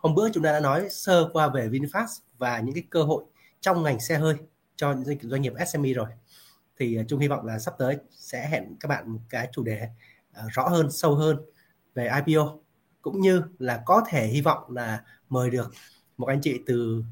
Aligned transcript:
hôm 0.00 0.14
bữa 0.14 0.30
chúng 0.30 0.42
ta 0.42 0.52
đã 0.52 0.60
nói 0.60 0.88
sơ 0.90 1.30
qua 1.32 1.48
về 1.48 1.68
VinFast 1.68 2.20
và 2.38 2.60
những 2.60 2.74
cái 2.74 2.84
cơ 2.90 3.02
hội 3.02 3.24
trong 3.60 3.82
ngành 3.82 4.00
xe 4.00 4.18
hơi 4.18 4.34
cho 4.76 4.92
những 4.92 5.18
doanh 5.22 5.42
nghiệp 5.42 5.52
SME 5.72 5.92
rồi. 5.92 6.08
Thì 6.78 6.96
à, 6.96 7.02
chung 7.08 7.20
hy 7.20 7.28
vọng 7.28 7.46
là 7.46 7.58
sắp 7.58 7.74
tới 7.78 7.96
sẽ 8.10 8.48
hẹn 8.48 8.76
các 8.80 8.88
bạn 8.88 9.18
cái 9.28 9.48
chủ 9.52 9.62
đề 9.62 9.88
à, 10.32 10.44
rõ 10.52 10.68
hơn 10.68 10.90
sâu 10.90 11.14
hơn 11.14 11.36
về 11.94 12.10
IPO 12.26 12.58
cũng 13.02 13.20
như 13.20 13.42
là 13.58 13.82
có 13.86 14.02
thể 14.08 14.26
hy 14.26 14.40
vọng 14.40 14.76
là 14.76 15.04
mời 15.28 15.50
được 15.50 15.72
một 16.16 16.26
anh 16.26 16.40
chị 16.40 16.60
từ 16.66 17.04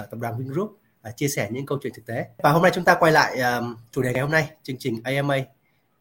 uh, 0.00 0.10
tập 0.10 0.16
đoàn 0.20 0.38
Vingroup 0.38 0.70
uh, 1.08 1.16
chia 1.16 1.28
sẻ 1.28 1.48
những 1.50 1.66
câu 1.66 1.78
chuyện 1.82 1.92
thực 1.96 2.06
tế. 2.06 2.26
Và 2.38 2.50
hôm 2.50 2.62
nay 2.62 2.72
chúng 2.74 2.84
ta 2.84 2.96
quay 3.00 3.12
lại 3.12 3.40
um, 3.40 3.76
chủ 3.90 4.02
đề 4.02 4.12
ngày 4.12 4.22
hôm 4.22 4.30
nay 4.30 4.50
chương 4.62 4.76
trình 4.78 5.00
AMA 5.04 5.36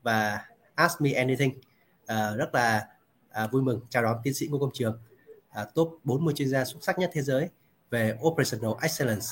và 0.01 0.45
Ask 0.75 1.01
Me 1.01 1.11
Anything. 1.11 1.51
Uh, 2.03 2.37
rất 2.37 2.55
là 2.55 2.87
uh, 3.43 3.51
vui 3.51 3.61
mừng 3.61 3.79
chào 3.89 4.03
đón 4.03 4.17
tiến 4.23 4.33
sĩ 4.33 4.47
Ngô 4.47 4.59
Công 4.59 4.71
Trường 4.73 4.99
uh, 5.61 5.73
top 5.73 5.99
40 6.03 6.33
chuyên 6.33 6.49
gia 6.49 6.65
xuất 6.65 6.83
sắc 6.83 6.99
nhất 6.99 7.09
thế 7.13 7.21
giới 7.21 7.49
về 7.89 8.17
Operational 8.21 8.71
Excellence. 8.81 9.25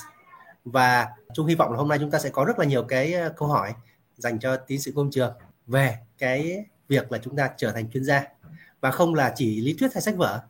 Và 0.64 1.08
chung 1.34 1.46
hy 1.46 1.54
vọng 1.54 1.72
là 1.72 1.78
hôm 1.78 1.88
nay 1.88 1.98
chúng 1.98 2.10
ta 2.10 2.18
sẽ 2.18 2.28
có 2.28 2.44
rất 2.44 2.58
là 2.58 2.64
nhiều 2.64 2.84
cái 2.84 3.14
à, 3.14 3.28
câu 3.36 3.48
hỏi 3.48 3.74
dành 4.16 4.38
cho 4.38 4.56
tiến 4.56 4.80
sĩ 4.80 4.92
Công 4.96 5.10
Trường 5.10 5.34
về 5.66 5.96
cái 6.18 6.64
việc 6.88 7.12
là 7.12 7.18
chúng 7.18 7.36
ta 7.36 7.50
trở 7.56 7.72
thành 7.72 7.90
chuyên 7.90 8.04
gia. 8.04 8.24
Và 8.80 8.90
không 8.90 9.14
là 9.14 9.32
chỉ 9.36 9.60
lý 9.60 9.74
thuyết 9.78 9.94
hay 9.94 10.02
sách 10.02 10.16
vở 10.16 10.40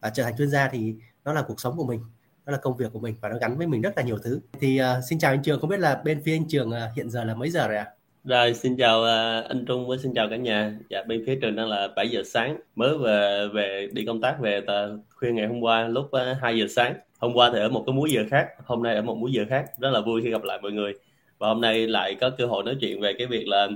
à, 0.00 0.10
trở 0.10 0.24
thành 0.24 0.36
chuyên 0.36 0.50
gia 0.50 0.68
thì 0.68 0.94
nó 1.24 1.32
là 1.32 1.42
cuộc 1.42 1.60
sống 1.60 1.76
của 1.76 1.84
mình 1.84 2.00
nó 2.46 2.52
là 2.52 2.58
công 2.58 2.76
việc 2.76 2.92
của 2.92 3.00
mình 3.00 3.14
và 3.20 3.28
nó 3.28 3.38
gắn 3.38 3.58
với 3.58 3.66
mình 3.66 3.82
rất 3.82 3.92
là 3.96 4.02
nhiều 4.02 4.18
thứ. 4.18 4.40
Thì 4.60 4.80
uh, 4.82 5.04
xin 5.08 5.18
chào 5.18 5.32
anh 5.32 5.42
trường 5.42 5.60
không 5.60 5.70
biết 5.70 5.80
là 5.80 6.02
bên 6.04 6.22
phía 6.24 6.34
anh 6.34 6.48
trường 6.48 6.68
uh, 6.68 6.96
hiện 6.96 7.10
giờ 7.10 7.24
là 7.24 7.34
mấy 7.34 7.50
giờ 7.50 7.68
rồi 7.68 7.76
ạ? 7.76 7.84
à? 7.84 7.94
Rồi, 8.24 8.54
xin 8.54 8.76
chào 8.76 9.04
à, 9.04 9.40
anh 9.40 9.64
Trung 9.66 9.86
với 9.86 9.98
xin 9.98 10.14
chào 10.14 10.28
cả 10.30 10.36
nhà. 10.36 10.78
Dạ, 10.90 11.02
bên 11.02 11.24
phía 11.26 11.38
trường 11.42 11.56
đang 11.56 11.68
là 11.68 11.88
7 11.96 12.08
giờ 12.08 12.22
sáng, 12.26 12.60
mới 12.74 12.98
về 12.98 13.48
về 13.48 13.88
đi 13.92 14.04
công 14.04 14.20
tác 14.20 14.36
về 14.40 14.60
tờ 14.60 14.98
khuya 15.10 15.32
ngày 15.32 15.46
hôm 15.46 15.60
qua 15.60 15.88
lúc 15.88 16.12
à, 16.12 16.36
2 16.40 16.58
giờ 16.58 16.66
sáng. 16.68 16.94
Hôm 17.18 17.32
qua 17.34 17.50
thì 17.52 17.58
ở 17.58 17.68
một 17.68 17.84
cái 17.86 17.94
múi 17.94 18.10
giờ 18.10 18.24
khác, 18.30 18.48
hôm 18.64 18.82
nay 18.82 18.94
ở 18.96 19.02
một 19.02 19.14
múi 19.18 19.32
giờ 19.32 19.44
khác. 19.48 19.64
Rất 19.78 19.90
là 19.90 20.00
vui 20.00 20.22
khi 20.22 20.30
gặp 20.30 20.42
lại 20.42 20.58
mọi 20.62 20.72
người. 20.72 20.92
Và 21.38 21.48
hôm 21.48 21.60
nay 21.60 21.86
lại 21.86 22.14
có 22.20 22.30
cơ 22.30 22.46
hội 22.46 22.64
nói 22.64 22.76
chuyện 22.80 23.00
về 23.00 23.12
cái 23.18 23.26
việc 23.26 23.48
là 23.48 23.68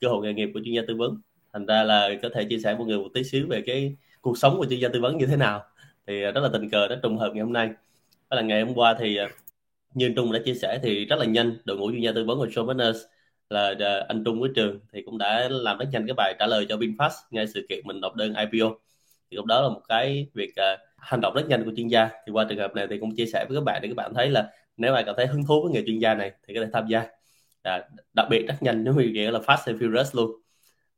cơ 0.00 0.08
hội 0.08 0.22
nghề 0.22 0.32
nghiệp 0.32 0.50
của 0.54 0.60
chuyên 0.64 0.74
gia 0.74 0.82
tư 0.88 0.94
vấn. 0.96 1.20
Thành 1.52 1.66
ra 1.66 1.82
là 1.82 2.10
có 2.22 2.28
thể 2.34 2.44
chia 2.44 2.58
sẻ 2.58 2.74
với 2.74 2.78
mọi 2.78 2.86
người 2.86 2.98
một 2.98 3.08
tí 3.14 3.24
xíu 3.24 3.46
về 3.48 3.62
cái 3.66 3.96
cuộc 4.20 4.38
sống 4.38 4.56
của 4.58 4.66
chuyên 4.66 4.80
gia 4.80 4.88
tư 4.88 5.00
vấn 5.00 5.18
như 5.18 5.26
thế 5.26 5.36
nào. 5.36 5.62
Thì 6.06 6.22
à, 6.22 6.30
rất 6.30 6.40
là 6.40 6.48
tình 6.52 6.70
cờ, 6.70 6.88
rất 6.88 6.98
trùng 7.02 7.18
hợp 7.18 7.30
ngày 7.34 7.42
hôm 7.44 7.52
nay. 7.52 7.70
Đó 8.30 8.36
là 8.36 8.42
ngày 8.42 8.62
hôm 8.62 8.74
qua 8.74 8.96
thì 8.98 9.18
như 9.94 10.12
Trung 10.16 10.32
đã 10.32 10.38
chia 10.44 10.54
sẻ 10.54 10.78
thì 10.82 11.04
rất 11.04 11.16
là 11.18 11.24
nhanh 11.24 11.56
đội 11.64 11.76
ngũ 11.76 11.90
chuyên 11.90 12.00
gia 12.00 12.12
tư 12.12 12.24
vấn 12.24 12.38
của 12.38 12.46
Show 12.46 12.66
là 13.50 13.74
à, 13.78 14.04
anh 14.08 14.24
Trung 14.24 14.40
với 14.40 14.50
Trường 14.54 14.80
thì 14.92 15.02
cũng 15.02 15.18
đã 15.18 15.48
làm 15.50 15.78
rất 15.78 15.86
nhanh 15.92 16.06
cái 16.06 16.14
bài 16.14 16.34
trả 16.38 16.46
lời 16.46 16.66
cho 16.68 16.76
VinFast 16.76 17.10
ngay 17.30 17.46
sự 17.46 17.66
kiện 17.68 17.80
mình 17.84 18.00
nộp 18.00 18.14
đơn 18.14 18.34
IPO 18.34 18.68
thì 19.30 19.36
lúc 19.36 19.46
đó 19.46 19.60
là 19.62 19.68
một 19.68 19.80
cái 19.88 20.26
việc 20.34 20.50
uh, 20.50 20.80
hành 20.96 21.20
động 21.20 21.34
rất 21.34 21.48
nhanh 21.48 21.64
của 21.64 21.72
chuyên 21.76 21.88
gia. 21.88 22.08
Thì 22.26 22.32
qua 22.32 22.46
trường 22.48 22.58
hợp 22.58 22.74
này 22.74 22.86
thì 22.90 22.98
cũng 22.98 23.16
chia 23.16 23.26
sẻ 23.26 23.46
với 23.48 23.56
các 23.56 23.64
bạn 23.64 23.82
để 23.82 23.88
các 23.88 23.96
bạn 23.96 24.14
thấy 24.14 24.30
là 24.30 24.50
nếu 24.76 24.94
ai 24.94 25.04
cảm 25.04 25.14
thấy 25.16 25.26
hứng 25.26 25.44
thú 25.44 25.62
với 25.62 25.72
nghề 25.72 25.82
chuyên 25.86 25.98
gia 25.98 26.14
này 26.14 26.32
thì 26.48 26.54
có 26.54 26.60
thể 26.60 26.70
tham 26.72 26.86
gia. 26.88 27.06
À, 27.62 27.88
đặc 28.14 28.26
biệt 28.30 28.46
rất 28.48 28.54
nhanh 28.60 28.84
nếu 28.84 28.94
như 28.94 29.08
nghĩa 29.08 29.30
là 29.30 29.38
fast 29.38 29.62
and 29.66 29.82
furious 29.82 30.04
luôn. 30.12 30.30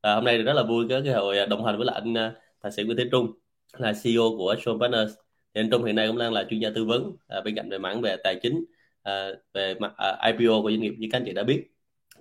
À, 0.01 0.15
hôm 0.15 0.25
nay 0.25 0.37
thì 0.39 0.43
rất 0.43 0.53
là 0.53 0.63
vui 0.63 0.87
có 0.89 1.01
cái 1.05 1.15
hội 1.15 1.39
à, 1.39 1.47
đồng 1.47 1.65
hành 1.65 1.77
với 1.77 1.87
lại 1.87 2.01
anh 2.05 2.15
tài 2.15 2.31
thạc 2.63 2.73
sĩ 2.73 2.83
Nguyễn 2.83 2.97
Thế 2.97 3.05
Trung 3.13 3.33
là 3.79 3.93
CEO 4.03 4.23
của 4.39 4.55
Sean 4.65 4.81
Partners. 4.81 5.13
Thì 5.55 5.61
anh 5.61 5.71
Trung 5.71 5.85
hiện 5.85 5.97
nay 5.97 6.09
cũng 6.09 6.19
đang 6.19 6.33
là 6.33 6.45
chuyên 6.51 6.61
gia 6.61 6.71
tư 6.75 6.85
vấn 6.85 7.17
à, 7.29 7.41
bên 7.41 7.55
cạnh 7.55 7.71
về 7.71 7.79
mảng 7.79 8.01
về 8.01 8.17
tài 8.25 8.35
chính 8.43 8.65
à, 9.03 9.29
về 9.55 9.75
mặt 9.75 9.93
à, 9.97 10.33
IPO 10.33 10.63
của 10.63 10.71
doanh 10.71 10.81
nghiệp 10.81 10.95
như 10.99 11.09
các 11.13 11.19
anh 11.19 11.25
chị 11.27 11.33
đã 11.33 11.43
biết 11.43 11.65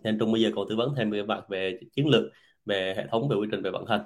nên 0.04 0.20
Trung 0.20 0.32
bây 0.32 0.42
giờ 0.42 0.52
còn 0.56 0.70
tư 0.70 0.76
vấn 0.76 0.96
thêm 0.98 1.12
về 1.12 1.24
mặt 1.24 1.50
về 1.50 1.80
chiến 1.96 2.08
lược, 2.08 2.24
về 2.66 2.94
hệ 2.98 3.08
thống, 3.12 3.30
về 3.30 3.36
quy 3.36 3.48
trình 3.52 3.62
về 3.62 3.72
vận 3.72 3.86
hành. 3.86 4.06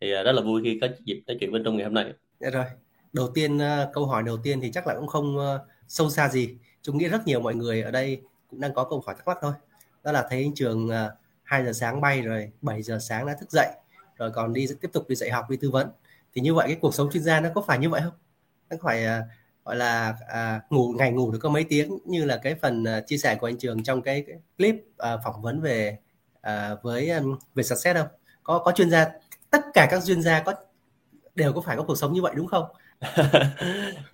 Thì 0.00 0.12
à, 0.12 0.22
rất 0.22 0.32
là 0.32 0.42
vui 0.42 0.60
khi 0.64 0.78
có 0.80 0.88
dịp 1.04 1.22
nói 1.26 1.36
chuyện 1.40 1.52
với 1.52 1.60
Trung 1.64 1.76
ngày 1.76 1.84
hôm 1.84 1.94
nay. 1.94 2.12
Dạ 2.40 2.50
rồi. 2.50 2.64
Đầu 3.12 3.28
tiên 3.34 3.58
à, 3.58 3.88
câu 3.92 4.06
hỏi 4.06 4.22
đầu 4.22 4.38
tiên 4.42 4.60
thì 4.60 4.72
chắc 4.72 4.86
là 4.86 4.94
cũng 4.94 5.06
không 5.06 5.38
à, 5.38 5.58
sâu 5.88 6.10
xa 6.10 6.28
gì. 6.28 6.56
Trung 6.82 6.98
nghĩ 6.98 7.08
rất 7.08 7.26
nhiều 7.26 7.40
mọi 7.40 7.54
người 7.54 7.82
ở 7.82 7.90
đây 7.90 8.22
cũng 8.50 8.60
đang 8.60 8.74
có 8.74 8.84
câu 8.84 9.02
hỏi 9.06 9.14
thắc 9.14 9.26
mắc 9.26 9.38
thôi. 9.40 9.52
Đó 10.04 10.12
là 10.12 10.26
thấy 10.30 10.42
anh 10.42 10.54
trường 10.54 10.90
2 11.42 11.64
giờ 11.64 11.72
sáng 11.72 12.00
bay 12.00 12.22
rồi 12.22 12.50
7 12.62 12.82
giờ 12.82 12.98
sáng 13.00 13.26
đã 13.26 13.36
thức 13.40 13.50
dậy, 13.50 13.68
rồi 14.16 14.30
còn 14.30 14.52
đi 14.52 14.66
tiếp 14.80 14.88
tục 14.92 15.08
đi 15.08 15.14
dạy 15.14 15.30
học, 15.30 15.50
đi 15.50 15.56
tư 15.56 15.70
vấn. 15.70 15.88
Thì 16.34 16.40
như 16.40 16.54
vậy 16.54 16.66
cái 16.68 16.76
cuộc 16.80 16.94
sống 16.94 17.10
chuyên 17.12 17.22
gia 17.22 17.40
nó 17.40 17.48
có 17.54 17.60
phải 17.66 17.78
như 17.78 17.90
vậy 17.90 18.00
không? 18.04 18.12
Nó 18.70 18.76
có 18.76 18.88
phải 18.88 19.06
gọi 19.64 19.76
là 19.76 20.14
à, 20.28 20.60
ngủ 20.70 20.94
ngày 20.98 21.12
ngủ 21.12 21.32
được 21.32 21.38
có 21.42 21.48
mấy 21.48 21.64
tiếng 21.68 21.98
như 22.04 22.24
là 22.24 22.36
cái 22.36 22.54
phần 22.54 22.84
à, 22.84 23.00
chia 23.00 23.16
sẻ 23.16 23.34
của 23.34 23.48
anh 23.48 23.58
trường 23.58 23.82
trong 23.82 24.02
cái, 24.02 24.24
cái 24.26 24.36
clip 24.58 24.76
à, 24.98 25.16
phỏng 25.24 25.42
vấn 25.42 25.60
về 25.60 25.98
à, 26.40 26.76
với 26.82 27.10
um, 27.10 27.38
về 27.54 27.62
success 27.62 27.98
không 27.98 28.08
có 28.42 28.58
có 28.58 28.72
chuyên 28.72 28.90
gia 28.90 29.06
tất 29.50 29.60
cả 29.74 29.88
các 29.90 30.04
chuyên 30.04 30.22
gia 30.22 30.42
có 30.42 30.54
đều 31.34 31.52
có 31.52 31.60
phải 31.60 31.76
có 31.76 31.82
cuộc 31.82 31.94
sống 31.98 32.12
như 32.12 32.22
vậy 32.22 32.32
đúng 32.36 32.46
không? 32.46 32.64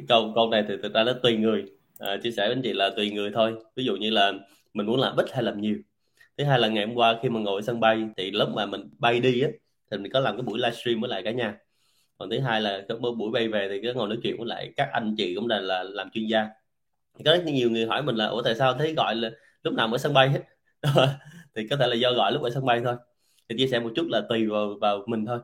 Câu 0.08 0.32
câu 0.34 0.50
này 0.50 0.64
thì 0.68 0.74
thực 0.82 0.94
ra 0.94 1.04
nó 1.04 1.12
tùy 1.22 1.36
người. 1.36 1.64
À, 1.98 2.16
chia 2.22 2.30
sẻ 2.30 2.42
với 2.46 2.54
anh 2.54 2.62
chị 2.62 2.72
là 2.72 2.90
tùy 2.96 3.10
người 3.10 3.30
thôi. 3.34 3.54
Ví 3.76 3.84
dụ 3.84 3.96
như 3.96 4.10
là 4.10 4.32
mình 4.74 4.86
muốn 4.86 5.00
làm 5.00 5.16
ít 5.16 5.26
hay 5.32 5.42
làm 5.42 5.60
nhiều. 5.60 5.76
Thứ 6.38 6.44
hai 6.44 6.58
là 6.58 6.68
ngày 6.68 6.86
hôm 6.86 6.94
qua 6.94 7.18
khi 7.22 7.28
mà 7.28 7.40
ngồi 7.40 7.60
ở 7.60 7.62
sân 7.62 7.80
bay 7.80 8.08
thì 8.16 8.30
lúc 8.30 8.48
mà 8.54 8.66
mình 8.66 8.90
bay 8.98 9.20
đi 9.20 9.42
á 9.42 9.48
thì 9.90 9.98
mình 9.98 10.12
có 10.12 10.20
làm 10.20 10.36
cái 10.36 10.42
buổi 10.42 10.58
livestream 10.58 11.00
với 11.00 11.10
lại 11.10 11.22
cả 11.24 11.30
nhà 11.30 11.58
còn 12.20 12.30
thứ 12.30 12.40
hai 12.40 12.60
là 12.60 12.84
các 12.88 13.00
buổi 13.00 13.30
bay 13.32 13.48
về 13.48 13.68
thì 13.70 13.80
cứ 13.82 13.94
ngồi 13.94 14.08
nói 14.08 14.18
chuyện 14.22 14.36
với 14.38 14.46
lại 14.46 14.72
các 14.76 14.88
anh 14.92 15.14
chị 15.16 15.34
cũng 15.34 15.48
là 15.48 15.60
là 15.60 15.82
làm 15.82 16.10
chuyên 16.10 16.26
gia. 16.26 16.48
Có 17.24 17.32
rất 17.32 17.44
nhiều 17.44 17.70
người 17.70 17.86
hỏi 17.86 18.02
mình 18.02 18.16
là 18.16 18.26
ủa 18.26 18.42
tại 18.42 18.54
sao 18.54 18.74
thấy 18.74 18.94
gọi 18.94 19.16
là 19.16 19.30
lúc 19.62 19.74
nào 19.74 19.88
ở 19.92 19.98
sân 19.98 20.14
bay? 20.14 20.28
Hết 20.28 20.42
thì 21.54 21.68
có 21.68 21.76
thể 21.76 21.86
là 21.86 21.94
do 21.94 22.12
gọi 22.12 22.32
lúc 22.32 22.42
ở 22.42 22.50
sân 22.50 22.66
bay 22.66 22.80
thôi. 22.84 22.96
Thì 23.48 23.56
chia 23.58 23.66
sẻ 23.66 23.80
một 23.80 23.92
chút 23.96 24.06
là 24.08 24.20
tùy 24.28 24.46
vào 24.46 24.74
vào 24.80 25.02
mình 25.06 25.26
thôi. 25.26 25.38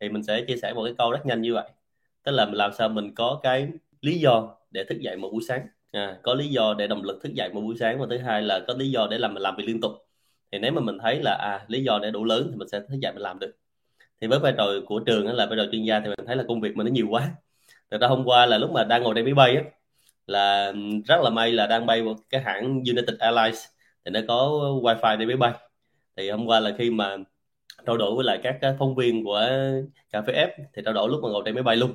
Thì 0.00 0.08
mình 0.08 0.22
sẽ 0.22 0.44
chia 0.48 0.56
sẻ 0.56 0.72
một 0.74 0.84
cái 0.84 0.94
câu 0.98 1.12
rất 1.12 1.26
nhanh 1.26 1.42
như 1.42 1.54
vậy. 1.54 1.68
Tức 2.22 2.32
là 2.32 2.46
làm 2.52 2.72
sao 2.72 2.88
mình 2.88 3.14
có 3.14 3.40
cái 3.42 3.68
lý 4.00 4.18
do 4.18 4.56
để 4.70 4.84
thức 4.84 4.98
dậy 5.00 5.16
một 5.16 5.28
buổi 5.32 5.42
sáng. 5.48 5.66
À, 5.92 6.18
có 6.22 6.34
lý 6.34 6.48
do 6.48 6.74
để 6.78 6.86
động 6.86 7.02
lực 7.04 7.22
thức 7.22 7.34
dậy 7.34 7.50
một 7.52 7.60
buổi 7.60 7.76
sáng. 7.80 8.00
Và 8.00 8.06
thứ 8.10 8.18
hai 8.18 8.42
là 8.42 8.60
có 8.66 8.74
lý 8.74 8.90
do 8.90 9.06
để 9.10 9.18
làm 9.18 9.34
mình 9.34 9.42
làm 9.42 9.56
việc 9.56 9.64
liên 9.66 9.80
tục. 9.80 9.92
Thì 10.52 10.58
nếu 10.58 10.72
mà 10.72 10.80
mình 10.80 10.98
thấy 11.02 11.20
là 11.22 11.36
à 11.40 11.64
lý 11.68 11.82
do 11.84 11.98
để 12.02 12.10
đủ 12.10 12.24
lớn 12.24 12.48
thì 12.50 12.56
mình 12.56 12.68
sẽ 12.68 12.80
thức 12.80 12.98
dậy 13.00 13.12
mình 13.12 13.22
làm 13.22 13.38
được 13.38 13.52
thì 14.20 14.26
với 14.26 14.38
vai 14.38 14.54
trò 14.56 14.66
của 14.86 15.00
trường 15.06 15.26
là 15.26 15.46
vai 15.46 15.56
trò 15.56 15.64
chuyên 15.72 15.82
gia 15.84 16.00
thì 16.00 16.06
mình 16.06 16.26
thấy 16.26 16.36
là 16.36 16.44
công 16.48 16.60
việc 16.60 16.76
mình 16.76 16.86
nó 16.86 16.92
nhiều 16.92 17.06
quá. 17.10 17.30
Thật 17.90 17.98
ra 18.00 18.08
hôm 18.08 18.24
qua 18.24 18.46
là 18.46 18.58
lúc 18.58 18.70
mà 18.70 18.84
đang 18.84 19.02
ngồi 19.02 19.14
trên 19.14 19.24
máy 19.24 19.34
bay 19.34 19.56
á, 19.56 19.62
là 20.26 20.72
rất 21.06 21.20
là 21.22 21.30
may 21.30 21.52
là 21.52 21.66
đang 21.66 21.86
bay 21.86 22.02
một 22.02 22.14
cái 22.30 22.40
hãng 22.40 22.64
United 22.64 23.18
Airlines 23.18 23.64
thì 24.04 24.10
nó 24.10 24.20
có 24.28 24.48
wifi 24.82 25.18
trên 25.18 25.28
máy 25.28 25.36
bay. 25.36 25.52
Thì 26.16 26.30
hôm 26.30 26.46
qua 26.46 26.60
là 26.60 26.74
khi 26.78 26.90
mà 26.90 27.16
trao 27.86 27.96
đổi 27.96 28.14
với 28.14 28.24
lại 28.24 28.40
các 28.42 28.76
phóng 28.78 28.94
viên 28.94 29.24
của 29.24 29.48
cà 30.10 30.22
phê 30.22 30.32
F 30.32 30.48
thì 30.74 30.82
trao 30.84 30.94
đổi 30.94 31.08
lúc 31.08 31.20
mà 31.22 31.28
ngồi 31.28 31.42
trên 31.44 31.54
máy 31.54 31.62
bay 31.62 31.76
luôn 31.76 31.94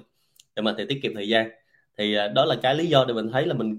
để 0.56 0.62
mà 0.62 0.76
thì 0.78 0.86
tiết 0.90 1.00
kiệm 1.04 1.16
thời 1.16 1.28
gian. 1.28 1.50
Thì 1.98 2.16
à, 2.16 2.28
đó 2.28 2.46
là 2.46 2.56
cái 2.62 2.76
lý 2.76 2.88
do 2.88 3.06
để 3.06 3.14
mình 3.14 3.32
thấy 3.32 3.46
là 3.46 3.54
mình 3.54 3.78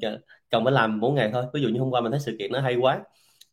cần 0.50 0.64
phải 0.64 0.72
làm 0.72 1.00
mỗi 1.00 1.12
ngày 1.12 1.30
thôi. 1.32 1.44
Ví 1.52 1.62
dụ 1.62 1.68
như 1.68 1.80
hôm 1.80 1.90
qua 1.90 2.00
mình 2.00 2.12
thấy 2.12 2.20
sự 2.20 2.36
kiện 2.38 2.52
nó 2.52 2.60
hay 2.60 2.76
quá 2.76 3.00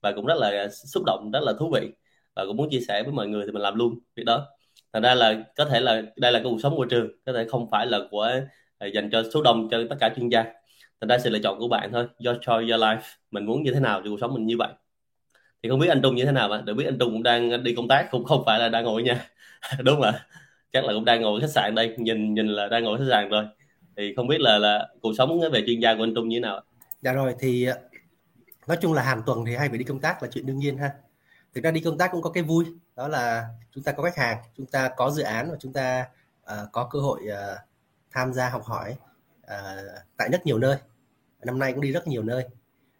và 0.01 0.11
cũng 0.11 0.25
rất 0.25 0.37
là 0.37 0.67
xúc 0.69 1.03
động, 1.05 1.31
rất 1.33 1.43
là 1.43 1.53
thú 1.59 1.71
vị 1.73 1.89
và 2.35 2.45
cũng 2.45 2.57
muốn 2.57 2.69
chia 2.69 2.79
sẻ 2.87 3.03
với 3.03 3.13
mọi 3.13 3.27
người 3.27 3.45
thì 3.45 3.51
mình 3.51 3.61
làm 3.61 3.75
luôn 3.75 3.99
việc 4.15 4.23
đó 4.23 4.47
thành 4.93 5.03
ra 5.03 5.15
là 5.15 5.43
có 5.55 5.65
thể 5.65 5.79
là 5.79 6.01
đây 6.15 6.31
là 6.31 6.39
cái 6.39 6.51
cuộc 6.51 6.59
sống 6.63 6.75
của 6.75 6.85
trường, 6.85 7.07
có 7.25 7.33
thể 7.33 7.45
không 7.49 7.69
phải 7.71 7.85
là 7.87 7.99
của 8.11 8.31
ờ, 8.77 8.87
dành 8.87 9.09
cho 9.11 9.23
số 9.33 9.41
đông, 9.43 9.69
cho 9.71 9.77
tất 9.89 9.95
cả 9.99 10.13
chuyên 10.15 10.29
gia. 10.29 10.43
Thành 11.01 11.07
ra 11.09 11.17
sự 11.17 11.29
lựa 11.29 11.39
chọn 11.43 11.59
của 11.59 11.67
bạn 11.67 11.89
thôi, 11.91 12.07
your 12.25 12.37
choice, 12.41 12.71
your 12.71 12.83
life, 12.83 12.99
mình 13.31 13.45
muốn 13.45 13.63
như 13.63 13.73
thế 13.73 13.79
nào 13.79 14.01
thì 14.03 14.09
cuộc 14.09 14.17
sống 14.21 14.33
mình 14.33 14.45
như 14.45 14.57
vậy. 14.57 14.69
Thì 15.63 15.69
không 15.69 15.79
biết 15.79 15.87
anh 15.89 16.01
Trung 16.01 16.15
như 16.15 16.25
thế 16.25 16.31
nào 16.31 16.49
mà 16.49 16.61
được 16.61 16.73
biết 16.73 16.85
anh 16.85 16.97
Trung 16.99 17.11
cũng 17.11 17.23
đang 17.23 17.63
đi 17.63 17.75
công 17.75 17.87
tác, 17.87 18.07
cũng 18.11 18.23
không 18.25 18.43
phải 18.45 18.59
là 18.59 18.69
đang 18.69 18.83
ngồi 18.83 19.03
nha 19.03 19.25
đúng 19.79 19.95
không 19.95 20.03
ạ 20.03 20.25
chắc 20.73 20.85
là 20.85 20.93
cũng 20.93 21.05
đang 21.05 21.21
ngồi 21.21 21.41
khách 21.41 21.49
sạn 21.49 21.75
đây, 21.75 21.95
nhìn 21.97 22.33
nhìn 22.33 22.47
là 22.47 22.67
đang 22.67 22.83
ngồi 22.83 22.97
khách 22.97 23.05
sạn 23.09 23.29
rồi. 23.29 23.45
Thì 23.97 24.13
không 24.15 24.27
biết 24.27 24.41
là 24.41 24.57
là 24.57 24.87
cuộc 25.01 25.13
sống 25.17 25.39
về 25.51 25.63
chuyên 25.67 25.79
gia 25.79 25.95
của 25.95 26.03
anh 26.03 26.15
Trung 26.15 26.27
như 26.29 26.37
thế 26.37 26.39
nào 26.39 26.61
dạ 27.01 27.13
rồi, 27.13 27.35
thì 27.39 27.65
ờ, 27.65 27.77
nói 28.67 28.77
chung 28.81 28.93
là 28.93 29.03
hàng 29.03 29.21
tuần 29.25 29.45
thì 29.45 29.55
hay 29.55 29.69
phải 29.69 29.77
đi 29.77 29.83
công 29.83 29.99
tác 29.99 30.23
là 30.23 30.29
chuyện 30.33 30.45
đương 30.45 30.57
nhiên 30.57 30.77
ha 30.77 30.91
thực 31.53 31.63
ra 31.63 31.71
đi 31.71 31.81
công 31.81 31.97
tác 31.97 32.11
cũng 32.11 32.21
có 32.21 32.29
cái 32.29 32.43
vui 32.43 32.65
đó 32.95 33.07
là 33.07 33.47
chúng 33.71 33.83
ta 33.83 33.91
có 33.91 34.03
khách 34.03 34.17
hàng 34.17 34.37
chúng 34.57 34.65
ta 34.65 34.89
có 34.97 35.11
dự 35.11 35.23
án 35.23 35.51
và 35.51 35.57
chúng 35.59 35.73
ta 35.73 36.07
uh, 36.43 36.71
có 36.71 36.89
cơ 36.91 36.99
hội 36.99 37.21
uh, 37.27 37.59
tham 38.11 38.33
gia 38.33 38.49
học 38.49 38.63
hỏi 38.63 38.95
uh, 39.41 39.47
tại 40.17 40.29
rất 40.31 40.45
nhiều 40.45 40.57
nơi. 40.57 40.77
Năm 41.43 41.59
nay 41.59 41.73
cũng 41.73 41.81
đi 41.81 41.91
rất 41.91 42.07
nhiều 42.07 42.23
nơi. 42.23 42.47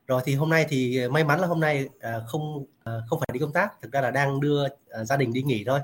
Rồi 0.08 0.22
thì 0.26 0.36
hôm 0.36 0.50
nay 0.50 0.66
thì 0.70 1.08
may 1.08 1.24
mắn 1.24 1.40
là 1.40 1.48
hôm 1.48 1.60
nay 1.60 1.90
uh, 1.96 2.28
không 2.28 2.58
uh, 2.58 3.04
không 3.10 3.20
phải 3.20 3.30
đi 3.34 3.40
công 3.40 3.54
tác 3.54 3.82
thực 3.82 3.92
ra 3.92 4.02
là 4.02 4.12
đang 4.12 4.40
đưa 4.40 4.66
uh, 4.66 4.72
gia 5.06 5.18
đình 5.18 5.34
đi 5.34 5.44
nghỉ 5.44 5.64
thôi. 5.68 5.80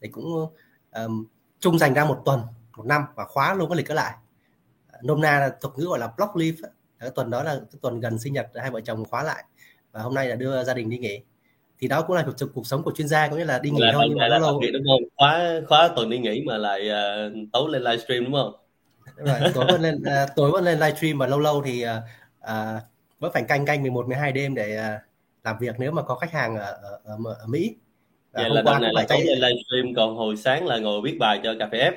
Thì 0.00 0.08
cũng 0.08 0.54
um, 0.92 1.26
chung 1.60 1.78
dành 1.78 1.94
ra 1.94 2.04
một 2.04 2.22
tuần 2.24 2.42
một 2.76 2.86
năm 2.86 3.04
và 3.14 3.24
khóa 3.24 3.54
luôn 3.54 3.68
cái 3.68 3.76
lịch 3.76 3.88
ở 3.88 3.94
lại. 3.94 4.14
Nôm 5.02 5.20
na 5.20 5.40
là 5.40 5.56
thuật 5.60 5.78
ngữ 5.78 5.84
gọi 5.84 5.98
là 5.98 6.12
block 6.16 6.36
leave 6.36 6.56
cái 6.98 7.10
tuần 7.10 7.30
đó 7.30 7.42
là 7.42 7.54
cái 7.54 7.78
tuần 7.82 8.00
gần 8.00 8.18
sinh 8.18 8.32
nhật 8.32 8.50
hai 8.54 8.70
vợ 8.70 8.80
chồng 8.80 9.04
khóa 9.04 9.22
lại 9.22 9.44
và 9.92 10.02
hôm 10.02 10.14
nay 10.14 10.28
là 10.28 10.36
đưa 10.36 10.64
gia 10.64 10.74
đình 10.74 10.90
đi 10.90 10.98
nghỉ 10.98 11.24
thì 11.82 11.88
đó 11.88 12.02
cũng 12.02 12.16
là 12.16 12.24
cuộc, 12.26 12.46
cuộc 12.54 12.66
sống 12.66 12.82
của 12.82 12.92
chuyên 12.96 13.08
gia 13.08 13.28
có 13.28 13.36
nghĩa 13.36 13.44
là 13.44 13.58
đi 13.58 13.70
nghỉ 13.70 13.80
là, 13.80 13.92
thôi 13.92 14.04
nhưng 14.08 14.18
mà 14.18 14.28
là 14.28 14.38
lâu 14.38 14.60
đúng 14.72 14.82
không? 14.86 15.02
Khóa 15.16 15.60
khóa 15.68 15.88
tuần 15.96 16.10
đi 16.10 16.18
nghỉ 16.18 16.42
mà 16.46 16.56
lại 16.56 16.90
uh, 16.90 17.32
tối 17.52 17.70
lên 17.70 17.82
livestream 17.82 18.24
đúng 18.24 18.32
không? 18.32 18.54
Đúng 19.16 19.26
rồi, 19.26 19.38
tối 19.54 19.64
vẫn 19.68 19.80
lên 19.80 19.94
uh, 19.96 20.30
tối 20.36 20.50
vẫn 20.50 20.64
lên 20.64 20.78
livestream 20.78 21.18
mà 21.18 21.26
lâu 21.26 21.38
lâu 21.38 21.62
thì 21.62 21.84
uh, 21.84 21.90
uh, 22.44 22.82
vẫn 23.18 23.32
phải 23.32 23.42
canh 23.48 23.66
canh 23.66 23.82
11 23.82 24.06
12 24.06 24.32
đêm 24.32 24.54
để 24.54 24.78
uh, 24.78 25.00
làm 25.44 25.56
việc 25.60 25.74
nếu 25.78 25.92
mà 25.92 26.02
có 26.02 26.14
khách 26.14 26.32
hàng 26.32 26.56
ở 26.56 26.72
ở, 26.82 27.00
ở, 27.04 27.16
ở 27.24 27.46
Mỹ. 27.46 27.76
Vậy 28.32 28.50
là 28.50 28.62
đợt 28.62 28.78
này 28.80 28.90
là 28.94 29.04
tối 29.08 29.20
lên 29.24 29.38
livestream 29.38 29.94
còn 29.96 30.16
hồi 30.16 30.36
sáng 30.36 30.66
là 30.66 30.78
ngồi 30.78 31.00
viết 31.04 31.16
bài 31.18 31.40
cho 31.44 31.54
cà 31.58 31.68
phê 31.72 31.78
à. 31.78 31.92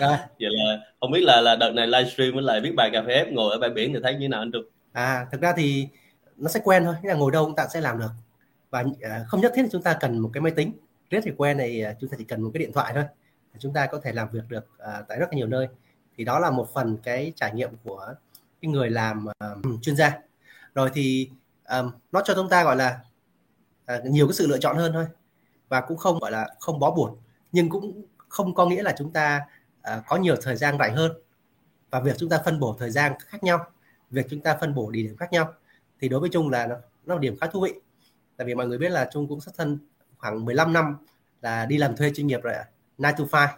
vậy 0.40 0.50
là 0.50 0.78
không 1.00 1.10
biết 1.10 1.22
là 1.22 1.40
là 1.40 1.56
đợt 1.56 1.70
này 1.70 1.86
livestream 1.86 2.32
với 2.34 2.42
lại 2.42 2.60
viết 2.60 2.74
bài 2.76 2.90
cà 2.92 3.02
phê 3.06 3.14
ép 3.14 3.32
ngồi 3.32 3.52
ở 3.52 3.58
bãi 3.58 3.70
biển 3.70 3.92
thì 3.94 4.00
thấy 4.02 4.14
như 4.14 4.28
nào 4.28 4.42
anh 4.42 4.52
Trung? 4.52 4.64
À 4.92 5.26
thực 5.32 5.40
ra 5.40 5.52
thì 5.56 5.88
nó 6.42 6.48
sẽ 6.48 6.60
quen 6.64 6.84
thôi 6.84 6.94
nghĩa 7.02 7.08
là 7.08 7.14
ngồi 7.14 7.30
đâu 7.30 7.44
chúng 7.44 7.56
ta 7.56 7.66
sẽ 7.68 7.80
làm 7.80 7.98
được. 7.98 8.10
Và 8.70 8.84
à, 9.00 9.24
không 9.28 9.40
nhất 9.40 9.52
thiết 9.54 9.62
là 9.62 9.68
chúng 9.72 9.82
ta 9.82 9.96
cần 10.00 10.18
một 10.18 10.30
cái 10.32 10.40
máy 10.40 10.52
tính. 10.56 10.72
Rất 11.10 11.20
thì 11.24 11.32
quen 11.36 11.56
này 11.56 11.82
à, 11.82 11.94
chúng 12.00 12.10
ta 12.10 12.16
chỉ 12.18 12.24
cần 12.24 12.42
một 12.42 12.50
cái 12.54 12.58
điện 12.58 12.72
thoại 12.72 12.92
thôi. 12.94 13.04
Chúng 13.58 13.72
ta 13.72 13.86
có 13.86 14.00
thể 14.02 14.12
làm 14.12 14.28
việc 14.30 14.48
được 14.48 14.66
à, 14.78 15.02
tại 15.08 15.18
rất 15.18 15.26
là 15.30 15.36
nhiều 15.36 15.46
nơi. 15.46 15.68
Thì 16.16 16.24
đó 16.24 16.38
là 16.38 16.50
một 16.50 16.68
phần 16.74 16.96
cái 17.02 17.32
trải 17.36 17.52
nghiệm 17.54 17.70
của 17.84 18.14
cái 18.62 18.70
người 18.70 18.90
làm 18.90 19.26
uh, 19.26 19.82
chuyên 19.82 19.96
gia. 19.96 20.18
Rồi 20.74 20.90
thì 20.94 21.30
um, 21.68 21.90
nó 22.12 22.22
cho 22.24 22.34
chúng 22.34 22.48
ta 22.48 22.64
gọi 22.64 22.76
là 22.76 23.00
uh, 23.96 24.04
nhiều 24.04 24.26
cái 24.26 24.34
sự 24.34 24.46
lựa 24.46 24.58
chọn 24.58 24.76
hơn 24.76 24.92
thôi. 24.92 25.06
Và 25.68 25.80
cũng 25.80 25.96
không 25.96 26.18
gọi 26.18 26.30
là 26.30 26.48
không 26.60 26.78
bó 26.78 26.90
buộc. 26.90 27.18
Nhưng 27.52 27.68
cũng 27.68 28.02
không 28.28 28.54
có 28.54 28.66
nghĩa 28.66 28.82
là 28.82 28.94
chúng 28.98 29.12
ta 29.12 29.40
uh, 29.78 30.02
có 30.06 30.16
nhiều 30.16 30.36
thời 30.42 30.56
gian 30.56 30.78
rảnh 30.78 30.96
hơn. 30.96 31.12
Và 31.90 32.00
việc 32.00 32.16
chúng 32.18 32.28
ta 32.28 32.38
phân 32.44 32.60
bổ 32.60 32.76
thời 32.78 32.90
gian 32.90 33.12
khác 33.20 33.44
nhau. 33.44 33.66
Việc 34.10 34.26
chúng 34.30 34.40
ta 34.40 34.56
phân 34.60 34.74
bổ 34.74 34.90
địa 34.90 35.02
điểm 35.02 35.16
khác 35.16 35.32
nhau 35.32 35.54
thì 36.02 36.08
đối 36.08 36.20
với 36.20 36.30
Trung 36.32 36.50
là 36.50 36.66
nó, 36.66 36.76
nó 37.06 37.14
là 37.14 37.20
điểm 37.20 37.36
khá 37.40 37.46
thú 37.46 37.60
vị. 37.60 37.72
Tại 38.36 38.46
vì 38.46 38.54
mọi 38.54 38.66
người 38.66 38.78
biết 38.78 38.88
là 38.88 39.08
Trung 39.12 39.28
cũng 39.28 39.40
xuất 39.40 39.56
thân 39.56 39.78
khoảng 40.18 40.44
15 40.44 40.72
năm 40.72 40.96
là 41.42 41.66
đi 41.66 41.78
làm 41.78 41.96
thuê 41.96 42.12
chuyên 42.14 42.26
nghiệp 42.26 42.40
rồi 42.42 42.54
9 42.98 43.06
to 43.18 43.24
5 43.32 43.48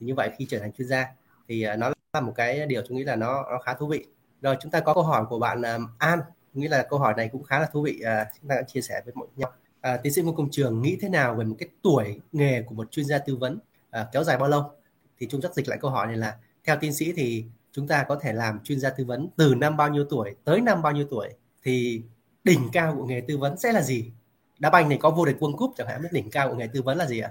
thì 0.00 0.06
như 0.06 0.14
vậy 0.14 0.30
khi 0.38 0.46
trở 0.48 0.58
thành 0.58 0.72
chuyên 0.72 0.88
gia 0.88 1.06
thì 1.48 1.62
à, 1.62 1.76
nó 1.76 1.92
là 2.12 2.20
một 2.20 2.32
cái 2.36 2.66
điều 2.66 2.82
tôi 2.82 2.98
nghĩ 2.98 3.04
là 3.04 3.16
nó, 3.16 3.44
nó 3.50 3.58
khá 3.58 3.74
thú 3.74 3.86
vị. 3.86 4.06
Rồi 4.42 4.56
chúng 4.60 4.70
ta 4.70 4.80
có 4.80 4.94
câu 4.94 5.02
hỏi 5.02 5.24
của 5.28 5.38
bạn 5.38 5.62
à, 5.62 5.78
An 5.98 6.20
nghĩ 6.54 6.68
là 6.68 6.82
câu 6.90 6.98
hỏi 6.98 7.14
này 7.16 7.28
cũng 7.32 7.42
khá 7.42 7.58
là 7.58 7.66
thú 7.72 7.82
vị 7.82 8.00
à, 8.04 8.26
chúng 8.40 8.48
ta 8.48 8.62
chia 8.62 8.80
sẻ 8.80 9.00
với 9.04 9.14
mọi 9.14 9.28
nhau. 9.36 9.52
À, 9.80 9.96
tiến 9.96 10.12
sĩ 10.12 10.22
Ngô 10.22 10.32
Công 10.32 10.50
Trường 10.50 10.82
nghĩ 10.82 10.98
thế 11.00 11.08
nào 11.08 11.34
về 11.34 11.44
một 11.44 11.56
cái 11.58 11.68
tuổi 11.82 12.20
nghề 12.32 12.62
của 12.62 12.74
một 12.74 12.90
chuyên 12.90 13.06
gia 13.06 13.18
tư 13.18 13.36
vấn 13.36 13.58
à, 13.90 14.06
kéo 14.12 14.24
dài 14.24 14.36
bao 14.38 14.48
lâu? 14.48 14.70
Thì 15.18 15.26
chúng 15.30 15.40
chắc 15.40 15.54
dịch 15.54 15.68
lại 15.68 15.78
câu 15.82 15.90
hỏi 15.90 16.06
này 16.06 16.16
là 16.16 16.36
theo 16.64 16.76
tiến 16.80 16.92
sĩ 16.92 17.12
thì 17.12 17.44
chúng 17.72 17.88
ta 17.88 18.04
có 18.08 18.16
thể 18.16 18.32
làm 18.32 18.60
chuyên 18.64 18.80
gia 18.80 18.90
tư 18.90 19.04
vấn 19.04 19.28
từ 19.36 19.54
năm 19.54 19.76
bao 19.76 19.88
nhiêu 19.88 20.04
tuổi 20.10 20.34
tới 20.44 20.60
năm 20.60 20.82
bao 20.82 20.92
nhiêu 20.92 21.06
tuổi? 21.10 21.28
Thì 21.64 22.02
đỉnh 22.44 22.68
cao 22.72 22.94
của 22.98 23.06
nghề 23.06 23.20
tư 23.28 23.38
vấn 23.38 23.58
sẽ 23.58 23.72
là 23.72 23.82
gì? 23.82 24.12
Đá 24.58 24.70
banh 24.70 24.88
này 24.88 24.98
có 25.00 25.10
vô 25.10 25.24
địch 25.24 25.36
World 25.40 25.56
Cup 25.56 25.74
chẳng 25.76 25.86
hạn 25.86 26.02
đỉnh 26.12 26.30
cao 26.30 26.48
của 26.48 26.54
nghề 26.54 26.66
tư 26.66 26.82
vấn 26.82 26.98
là 26.98 27.06
gì 27.06 27.20
ạ? 27.20 27.30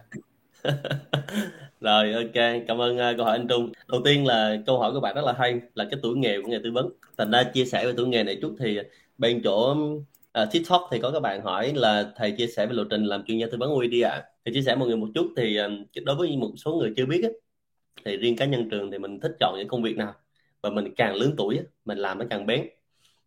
Rồi 1.81 2.13
ok 2.13 2.63
cảm 2.67 2.81
ơn 2.81 2.95
uh, 2.95 3.17
câu 3.17 3.25
hỏi 3.25 3.37
anh 3.37 3.47
Trung. 3.47 3.71
Đầu 3.87 4.01
tiên 4.05 4.27
là 4.27 4.57
câu 4.65 4.79
hỏi 4.79 4.91
của 4.93 4.99
bạn 4.99 5.15
rất 5.15 5.25
là 5.25 5.33
hay 5.37 5.61
là 5.75 5.85
cái 5.91 5.99
tuổi 6.03 6.17
nghề 6.17 6.41
của 6.41 6.47
nghề 6.47 6.59
tư 6.63 6.71
vấn. 6.71 6.89
Thành 7.17 7.31
ra 7.31 7.43
chia 7.43 7.65
sẻ 7.65 7.85
về 7.85 7.93
tuổi 7.97 8.07
nghề 8.07 8.23
này 8.23 8.37
chút 8.41 8.55
thì 8.59 8.79
bên 9.17 9.41
chỗ 9.43 9.71
uh, 10.41 10.51
TikTok 10.51 10.87
thì 10.91 10.99
có 10.99 11.11
các 11.11 11.19
bạn 11.19 11.41
hỏi 11.41 11.73
là 11.75 12.11
thầy 12.15 12.31
chia 12.31 12.47
sẻ 12.47 12.65
về 12.65 12.73
lộ 12.73 12.83
trình 12.89 13.03
làm 13.03 13.23
chuyên 13.25 13.37
gia 13.37 13.47
tư 13.51 13.57
vấn 13.59 13.71
OED 13.71 14.03
ạ. 14.05 14.09
À. 14.09 14.23
thì 14.45 14.53
chia 14.53 14.61
sẻ 14.61 14.75
mọi 14.75 14.87
người 14.87 14.97
một 14.97 15.07
chút 15.15 15.33
thì 15.37 15.59
uh, 15.61 16.05
đối 16.05 16.15
với 16.15 16.37
một 16.37 16.51
số 16.57 16.75
người 16.75 16.93
chưa 16.97 17.05
biết 17.05 17.21
á, 17.23 17.29
thì 18.05 18.17
riêng 18.17 18.35
cá 18.35 18.45
nhân 18.45 18.69
trường 18.69 18.91
thì 18.91 18.97
mình 18.97 19.19
thích 19.19 19.31
chọn 19.39 19.55
những 19.57 19.67
công 19.67 19.83
việc 19.83 19.97
nào? 19.97 20.13
Và 20.61 20.69
mình 20.69 20.93
càng 20.97 21.15
lớn 21.15 21.33
tuổi 21.37 21.57
á, 21.57 21.63
mình 21.85 21.97
làm 21.97 22.19
nó 22.19 22.25
càng 22.29 22.45
bén 22.45 22.67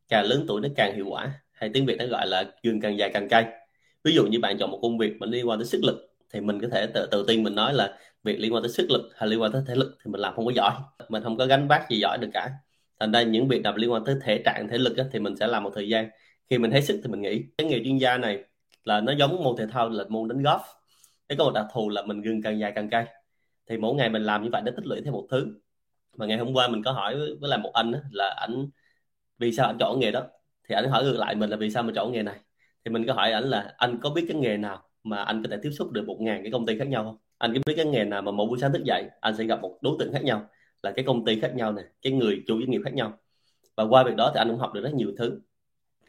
càng 0.09 0.25
lớn 0.25 0.45
tuổi 0.49 0.61
nó 0.61 0.69
càng 0.77 0.95
hiệu 0.97 1.07
quả. 1.09 1.33
Hay 1.53 1.71
tiếng 1.75 1.87
Việt 1.87 1.97
nó 1.99 2.07
gọi 2.07 2.27
là 2.27 2.45
gừng 2.63 2.81
càng 2.81 2.99
dài 2.99 3.11
càng 3.15 3.29
cay. 3.29 3.47
Ví 4.05 4.13
dụ 4.15 4.27
như 4.27 4.41
bạn 4.41 4.59
chọn 4.59 4.71
một 4.71 4.79
công 4.83 4.99
việc 4.99 5.13
mà 5.21 5.27
liên 5.27 5.49
quan 5.49 5.59
tới 5.59 5.67
sức 5.67 5.81
lực 5.85 6.13
thì 6.33 6.41
mình 6.41 6.61
có 6.61 6.69
thể 6.73 6.87
tự, 6.87 7.09
tự 7.11 7.25
tin 7.29 7.43
mình 7.43 7.55
nói 7.55 7.75
là 7.75 7.99
việc 8.25 8.41
liên 8.41 8.55
quan 8.55 8.63
tới 8.63 8.71
sức 8.71 8.91
lực 8.91 9.11
hay 9.15 9.29
liên 9.29 9.43
quan 9.43 9.53
tới 9.53 9.63
thể 9.67 9.75
lực 9.75 9.99
thì 10.05 10.11
mình 10.11 10.21
làm 10.21 10.35
không 10.35 10.47
có 10.47 10.53
giỏi. 10.53 10.73
Mình 11.09 11.23
không 11.23 11.37
có 11.37 11.47
gánh 11.47 11.69
vác 11.69 11.91
gì 11.91 11.99
giỏi 11.99 12.19
được 12.19 12.29
cả. 12.35 12.51
Thành 13.01 13.13
ra 13.13 13.23
những 13.23 13.49
việc 13.49 13.63
nào 13.63 13.77
liên 13.77 13.93
quan 13.93 14.05
tới 14.05 14.17
thể 14.23 14.43
trạng 14.45 14.69
thể 14.69 14.79
lực 14.79 14.97
á, 14.97 15.05
thì 15.13 15.19
mình 15.19 15.37
sẽ 15.37 15.47
làm 15.47 15.65
một 15.65 15.71
thời 15.75 15.89
gian. 15.89 16.11
Khi 16.51 16.59
mình 16.59 16.71
thấy 16.71 16.83
sức 16.83 17.01
thì 17.05 17.11
mình 17.11 17.23
nghĩ 17.23 17.43
cái 17.59 17.67
nghề 17.67 17.85
chuyên 17.85 17.99
gia 17.99 18.19
này 18.19 18.45
là 18.85 19.01
nó 19.01 19.13
giống 19.13 19.45
môn 19.45 19.57
thể 19.59 19.67
thao 19.67 19.89
là 19.89 20.05
môn 20.09 20.29
đánh 20.29 20.43
golf. 20.43 20.61
Cái 21.29 21.37
có 21.39 21.45
một 21.45 21.53
đặc 21.55 21.67
thù 21.73 21.89
là 21.89 22.03
mình 22.03 22.23
gừng 22.23 22.43
càng 22.43 22.59
dài 22.59 22.73
càng 22.75 22.89
cay. 22.89 23.07
Thì 23.69 23.77
mỗi 23.77 23.95
ngày 23.95 24.09
mình 24.09 24.23
làm 24.23 24.43
như 24.43 24.49
vậy 24.53 24.63
nó 24.65 24.73
tích 24.77 24.87
lũy 24.87 25.01
thêm 25.05 25.13
một 25.13 25.27
thứ. 25.31 25.47
Mà 26.17 26.27
ngày 26.27 26.39
hôm 26.39 26.53
qua 26.53 26.69
mình 26.69 26.83
có 26.83 26.93
hỏi 26.93 27.17
với, 27.17 27.37
với 27.41 27.51
là 27.51 27.57
một 27.57 27.71
anh 27.75 27.93
á, 27.93 28.01
là 28.11 28.35
anh 28.41 28.69
vì 29.39 29.53
sao 29.53 29.67
anh 29.67 29.77
chọn 29.81 30.01
nghề 30.01 30.11
đó? 30.11 30.23
Thì 30.69 30.75
anh 30.75 30.89
hỏi 30.89 31.05
ngược 31.05 31.17
lại 31.17 31.35
mình 31.35 31.51
là 31.51 31.57
vì 31.57 31.71
sao 31.71 31.83
mình 31.83 31.95
chọn 31.95 32.13
nghề 32.13 32.23
này? 32.23 32.37
Thì 32.85 32.91
mình 32.91 33.07
có 33.07 33.13
hỏi 33.13 33.33
anh 33.33 33.45
là 33.45 33.75
anh 33.77 33.99
có 34.03 34.11
biết 34.11 34.25
cái 34.29 34.37
nghề 34.37 34.57
nào 34.57 34.83
mà 35.05 35.23
anh 35.23 35.43
có 35.43 35.49
thể 35.51 35.57
tiếp 35.63 35.71
xúc 35.71 35.93
được 35.93 36.07
một 36.07 36.17
ngàn 36.21 36.43
cái 36.43 36.53
công 36.53 36.67
ty 36.67 36.79
khác 36.79 36.89
nhau 36.89 37.05
không? 37.05 37.17
Anh 37.39 37.55
có 37.55 37.61
biết 37.67 37.75
cái 37.77 37.87
nghề 37.87 38.05
nào 38.05 38.23
mà 38.23 38.33
mỗi 38.33 38.47
buổi 38.47 38.59
sáng 38.59 38.73
thức 38.73 38.85
dậy 38.85 39.05
anh 39.21 39.37
sẽ 39.37 39.45
gặp 39.45 39.63
một 39.63 39.79
đối 39.81 39.97
tượng 39.99 40.13
khác 40.13 40.25
nhau 40.25 40.49
là 40.83 40.91
cái 40.91 41.05
công 41.05 41.25
ty 41.25 41.41
khác 41.41 41.55
nhau 41.55 41.73
này 41.73 41.85
cái 42.03 42.13
người 42.13 42.43
chủ 42.47 42.61
doanh 42.61 42.71
nghiệp 42.71 42.81
khác 42.85 42.95
nhau? 42.95 43.19
Và 43.77 43.85
qua 43.85 44.05
việc 44.05 44.17
đó 44.17 44.31
thì 44.35 44.39
anh 44.39 44.49
cũng 44.49 44.59
học 44.59 44.73
được 44.75 44.81
rất 44.81 44.95
nhiều 44.95 45.13
thứ. 45.19 45.41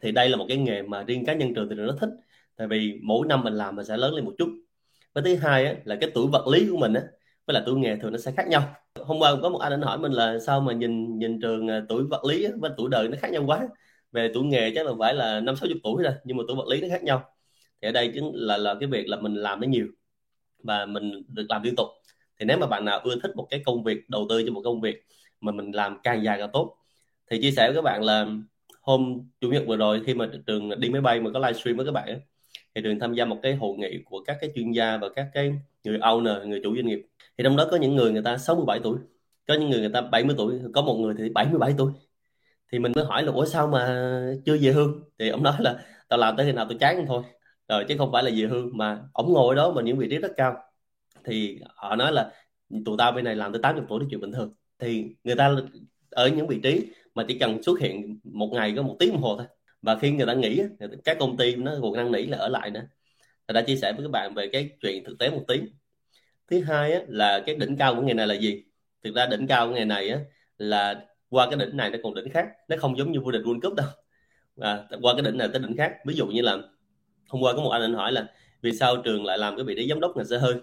Thì 0.02 0.12
đây 0.12 0.28
là 0.28 0.36
một 0.36 0.46
cái 0.48 0.56
nghề 0.56 0.82
mà 0.82 1.02
riêng 1.02 1.24
cá 1.24 1.34
nhân 1.34 1.54
trường 1.54 1.68
thì 1.68 1.76
nó 1.76 1.92
thích 2.00 2.10
tại 2.56 2.66
vì 2.66 3.00
mỗi 3.02 3.26
năm 3.26 3.44
mình 3.44 3.54
làm 3.54 3.76
mình 3.76 3.86
sẽ 3.86 3.96
lớn 3.96 4.14
lên 4.14 4.24
một 4.24 4.34
chút. 4.38 4.48
Và 5.14 5.22
thứ 5.24 5.36
hai 5.36 5.66
á, 5.66 5.74
là 5.84 5.96
cái 6.00 6.10
tuổi 6.14 6.26
vật 6.32 6.46
lý 6.46 6.68
của 6.70 6.76
mình 6.76 6.94
á 6.94 7.02
với 7.48 7.54
là 7.54 7.62
tuổi 7.66 7.76
nghề 7.78 7.96
thường 7.96 8.12
nó 8.12 8.18
sẽ 8.18 8.32
khác 8.32 8.48
nhau. 8.48 8.76
Hôm 9.04 9.18
qua 9.18 9.36
có 9.42 9.48
một 9.48 9.58
anh 9.58 9.72
anh 9.72 9.82
hỏi 9.82 9.98
mình 9.98 10.12
là 10.12 10.38
sao 10.38 10.60
mà 10.60 10.72
nhìn 10.72 11.18
nhìn 11.18 11.40
trường 11.40 11.68
à, 11.68 11.82
tuổi 11.88 12.04
vật 12.10 12.24
lý 12.24 12.46
với 12.60 12.70
tuổi 12.76 12.88
đời 12.90 13.08
nó 13.08 13.16
khác 13.20 13.30
nhau 13.32 13.44
quá. 13.46 13.68
Về 14.12 14.30
tuổi 14.34 14.44
nghề 14.44 14.72
chắc 14.74 14.86
là 14.86 14.92
phải 14.98 15.14
là 15.14 15.40
năm 15.40 15.56
sáu 15.56 15.68
chục 15.68 15.78
tuổi 15.84 16.02
rồi 16.02 16.14
nhưng 16.24 16.36
mà 16.36 16.44
tuổi 16.48 16.56
vật 16.56 16.68
lý 16.68 16.80
nó 16.80 16.88
khác 16.90 17.02
nhau. 17.04 17.24
Thì 17.82 17.88
ở 17.88 17.92
đây 17.92 18.10
chính 18.14 18.30
là 18.34 18.56
là 18.58 18.74
cái 18.80 18.88
việc 18.88 19.08
là 19.08 19.16
mình 19.20 19.34
làm 19.34 19.60
nó 19.60 19.66
nhiều 19.68 19.86
và 20.64 20.86
mình 20.86 21.24
được 21.28 21.46
làm 21.48 21.62
liên 21.62 21.76
tục. 21.76 21.86
Thì 22.40 22.46
nếu 22.46 22.58
mà 22.58 22.66
bạn 22.66 22.84
nào 22.84 23.00
ưa 23.04 23.14
thích 23.22 23.36
một 23.36 23.46
cái 23.50 23.62
công 23.66 23.84
việc 23.84 24.10
đầu 24.10 24.26
tư 24.28 24.42
cho 24.46 24.52
một 24.52 24.62
công 24.64 24.80
việc 24.80 25.04
mà 25.40 25.52
mình 25.52 25.72
làm 25.72 25.98
càng 26.02 26.24
dài 26.24 26.38
càng 26.38 26.50
tốt 26.52 26.76
thì 27.30 27.42
chia 27.42 27.50
sẻ 27.50 27.66
với 27.68 27.74
các 27.74 27.82
bạn 27.82 28.04
là 28.04 28.26
hôm 28.82 29.28
chủ 29.40 29.50
nhật 29.50 29.64
vừa 29.66 29.76
rồi 29.76 30.02
khi 30.06 30.14
mà 30.14 30.28
trường 30.46 30.80
đi 30.80 30.90
máy 30.90 31.00
bay 31.00 31.20
mà 31.20 31.30
có 31.34 31.38
livestream 31.38 31.76
với 31.76 31.86
các 31.86 31.92
bạn 31.92 32.08
ấy, 32.08 32.20
thì 32.78 32.82
trường 32.84 33.00
tham 33.00 33.14
gia 33.14 33.24
một 33.24 33.38
cái 33.42 33.54
hội 33.54 33.76
nghị 33.78 33.98
của 34.04 34.20
các 34.26 34.36
cái 34.40 34.50
chuyên 34.54 34.72
gia 34.72 34.96
và 34.96 35.08
các 35.16 35.26
cái 35.34 35.52
người 35.84 35.98
owner, 35.98 36.48
người 36.48 36.60
chủ 36.64 36.76
doanh 36.76 36.86
nghiệp. 36.86 37.02
Thì 37.38 37.44
trong 37.44 37.56
đó 37.56 37.68
có 37.70 37.76
những 37.76 37.96
người 37.96 38.12
người 38.12 38.22
ta 38.22 38.38
67 38.38 38.80
tuổi, 38.82 38.98
có 39.48 39.54
những 39.54 39.70
người 39.70 39.80
người 39.80 39.90
ta 39.94 40.00
70 40.00 40.36
tuổi, 40.38 40.60
có 40.74 40.82
một 40.82 40.94
người 40.94 41.14
thì 41.18 41.28
77 41.28 41.74
tuổi. 41.78 41.92
Thì 42.72 42.78
mình 42.78 42.92
mới 42.96 43.04
hỏi 43.04 43.22
là, 43.22 43.32
ủa, 43.32 43.44
sao 43.44 43.66
mà 43.66 44.10
chưa 44.44 44.56
về 44.60 44.72
hưu? 44.72 44.88
Thì 45.18 45.28
ông 45.28 45.42
nói 45.42 45.54
là, 45.58 45.84
tao 46.08 46.18
làm 46.18 46.36
tới 46.36 46.46
khi 46.46 46.52
nào 46.52 46.66
tôi 46.68 46.78
chán 46.80 47.04
thôi. 47.06 47.22
Rồi, 47.68 47.84
chứ 47.88 47.94
không 47.98 48.12
phải 48.12 48.22
là 48.22 48.30
về 48.36 48.46
hưu, 48.46 48.70
mà 48.72 49.00
ông 49.12 49.32
ngồi 49.32 49.54
đó 49.54 49.72
mà 49.72 49.82
những 49.82 49.98
vị 49.98 50.08
trí 50.10 50.18
rất 50.18 50.32
cao. 50.36 50.56
Thì 51.24 51.60
họ 51.74 51.96
nói 51.96 52.12
là, 52.12 52.32
tụi 52.84 52.96
tao 52.98 53.12
bên 53.12 53.24
này 53.24 53.36
làm 53.36 53.52
tới 53.52 53.62
80 53.62 53.84
tuổi 53.88 54.00
là 54.00 54.06
chuyện 54.10 54.20
bình 54.20 54.32
thường. 54.32 54.54
Thì 54.78 55.14
người 55.24 55.36
ta 55.36 55.56
ở 56.10 56.28
những 56.28 56.46
vị 56.46 56.60
trí 56.62 56.86
mà 57.14 57.24
chỉ 57.28 57.38
cần 57.38 57.62
xuất 57.62 57.80
hiện 57.80 58.20
một 58.24 58.50
ngày 58.52 58.72
có 58.76 58.82
một 58.82 58.96
tiếng 58.98 59.12
đồng 59.12 59.22
hồ 59.22 59.36
thôi 59.36 59.46
và 59.82 59.98
khi 59.98 60.10
người 60.10 60.26
ta 60.26 60.34
nghỉ 60.34 60.62
các 61.04 61.16
công 61.20 61.36
ty 61.36 61.56
nó 61.56 61.72
còn 61.82 61.92
năn 61.92 62.12
nỉ 62.12 62.22
là 62.22 62.38
ở 62.38 62.48
lại 62.48 62.70
nữa. 62.70 62.82
Ta 63.46 63.52
đã 63.52 63.62
chia 63.62 63.76
sẻ 63.76 63.92
với 63.92 64.04
các 64.06 64.10
bạn 64.10 64.34
về 64.34 64.48
cái 64.52 64.70
chuyện 64.80 65.04
thực 65.04 65.18
tế 65.18 65.30
một 65.30 65.44
tí. 65.48 65.60
Thứ 66.50 66.60
hai 66.60 66.92
á, 66.92 67.00
là 67.08 67.42
cái 67.46 67.54
đỉnh 67.54 67.76
cao 67.76 67.94
của 67.94 68.02
ngày 68.02 68.14
này 68.14 68.26
là 68.26 68.34
gì? 68.34 68.64
Thực 69.04 69.14
ra 69.14 69.26
đỉnh 69.26 69.46
cao 69.46 69.68
của 69.68 69.74
ngày 69.74 69.84
này 69.84 70.08
á, 70.08 70.18
là 70.58 71.06
qua 71.28 71.46
cái 71.50 71.58
đỉnh 71.58 71.76
này 71.76 71.90
nó 71.90 71.98
còn 72.02 72.14
đỉnh 72.14 72.30
khác. 72.30 72.48
Nó 72.68 72.76
không 72.80 72.98
giống 72.98 73.12
như 73.12 73.20
vô 73.20 73.30
địch 73.30 73.42
World 73.42 73.60
Cup 73.60 73.74
đâu. 73.74 73.86
À, 74.60 74.84
qua 75.02 75.14
cái 75.14 75.22
đỉnh 75.22 75.38
này 75.38 75.48
tới 75.52 75.62
đỉnh 75.62 75.76
khác. 75.76 75.92
Ví 76.06 76.14
dụ 76.14 76.26
như 76.26 76.42
là 76.42 76.58
hôm 77.28 77.42
qua 77.42 77.52
có 77.52 77.62
một 77.62 77.70
anh 77.70 77.82
anh 77.82 77.94
hỏi 77.94 78.12
là 78.12 78.26
vì 78.62 78.72
sao 78.72 78.96
trường 78.96 79.24
lại 79.24 79.38
làm 79.38 79.56
cái 79.56 79.64
vị 79.64 79.74
trí 79.76 79.88
giám 79.88 80.00
đốc 80.00 80.16
ngành 80.16 80.26
xe 80.26 80.38
hơi 80.38 80.54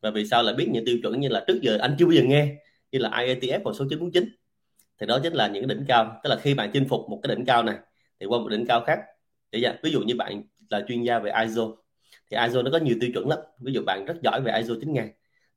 và 0.00 0.10
vì 0.10 0.26
sao 0.26 0.42
lại 0.42 0.54
biết 0.54 0.68
những 0.70 0.84
tiêu 0.86 0.98
chuẩn 1.02 1.20
như 1.20 1.28
là 1.28 1.44
trước 1.46 1.58
giờ 1.62 1.78
anh 1.80 1.96
chưa 1.98 2.06
bao 2.06 2.12
giờ 2.12 2.22
nghe 2.22 2.56
như 2.92 2.98
là 2.98 3.10
IATF 3.10 3.60
và 3.64 3.72
số 3.72 3.84
949 3.90 4.28
thì 5.00 5.06
đó 5.06 5.20
chính 5.22 5.32
là 5.32 5.48
những 5.48 5.68
cái 5.68 5.76
đỉnh 5.76 5.84
cao. 5.88 6.20
Tức 6.24 6.30
là 6.30 6.36
khi 6.36 6.54
bạn 6.54 6.70
chinh 6.72 6.88
phục 6.88 7.00
một 7.08 7.20
cái 7.22 7.36
đỉnh 7.36 7.44
cao 7.44 7.62
này 7.62 7.76
thì 8.20 8.26
qua 8.26 8.38
một 8.38 8.48
đỉnh 8.48 8.66
cao 8.66 8.80
khác. 8.86 9.00
Để 9.52 9.76
ví 9.82 9.90
dụ 9.90 10.00
như 10.00 10.14
bạn 10.16 10.42
là 10.70 10.84
chuyên 10.88 11.02
gia 11.02 11.18
về 11.18 11.32
ISO 11.44 11.62
thì 12.30 12.36
ISO 12.46 12.62
nó 12.62 12.70
có 12.70 12.78
nhiều 12.78 12.96
tiêu 13.00 13.10
chuẩn 13.14 13.28
lắm. 13.28 13.38
Ví 13.58 13.72
dụ 13.72 13.82
bạn 13.86 14.04
rất 14.04 14.14
giỏi 14.22 14.40
về 14.40 14.52
ISO 14.58 14.74
9000 14.80 15.04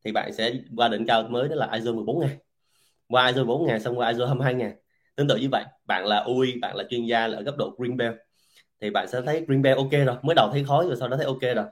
thì 0.06 0.12
bạn 0.12 0.34
sẽ 0.34 0.54
qua 0.76 0.88
đỉnh 0.88 1.06
cao 1.08 1.24
mới 1.24 1.50
đó 1.50 1.56
là 1.56 1.70
ISO 1.74 1.92
14000 1.92 2.30
qua 3.08 3.28
ISO 3.28 3.44
4000 3.44 3.80
xong 3.80 4.00
qua 4.00 4.10
ISO 4.10 4.26
22000 4.26 4.72
tương 5.16 5.28
tự 5.28 5.36
như 5.36 5.48
vậy, 5.52 5.64
bạn 5.86 6.06
là 6.06 6.26
UI 6.28 6.60
bạn 6.62 6.76
là 6.76 6.84
chuyên 6.90 7.06
gia 7.06 7.28
là 7.28 7.38
ở 7.38 7.44
cấp 7.44 7.56
độ 7.58 7.76
Green 7.78 7.98
Belt, 7.98 8.16
thì 8.82 8.90
bạn 8.90 9.08
sẽ 9.08 9.22
thấy 9.22 9.46
Green 9.48 9.62
Belt 9.62 9.78
ok 9.78 9.92
rồi. 9.92 10.16
Mới 10.22 10.36
đầu 10.36 10.50
thấy 10.52 10.64
khó 10.68 10.84
rồi 10.84 10.96
sau 11.00 11.08
đó 11.08 11.18
thấy 11.18 11.26
ok 11.26 11.42
rồi. 11.42 11.66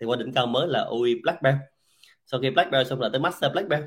Thì 0.00 0.06
qua 0.06 0.16
đỉnh 0.16 0.32
cao 0.32 0.46
mới 0.46 0.68
là 0.68 0.80
UI 0.80 1.20
Black 1.22 1.42
Belt. 1.42 1.56
Sau 2.26 2.40
khi 2.40 2.50
Black 2.50 2.70
Belt 2.70 2.86
xong 2.86 3.00
là 3.00 3.08
tới 3.08 3.20
Master 3.20 3.52
Black 3.52 3.68
Belt. 3.68 3.84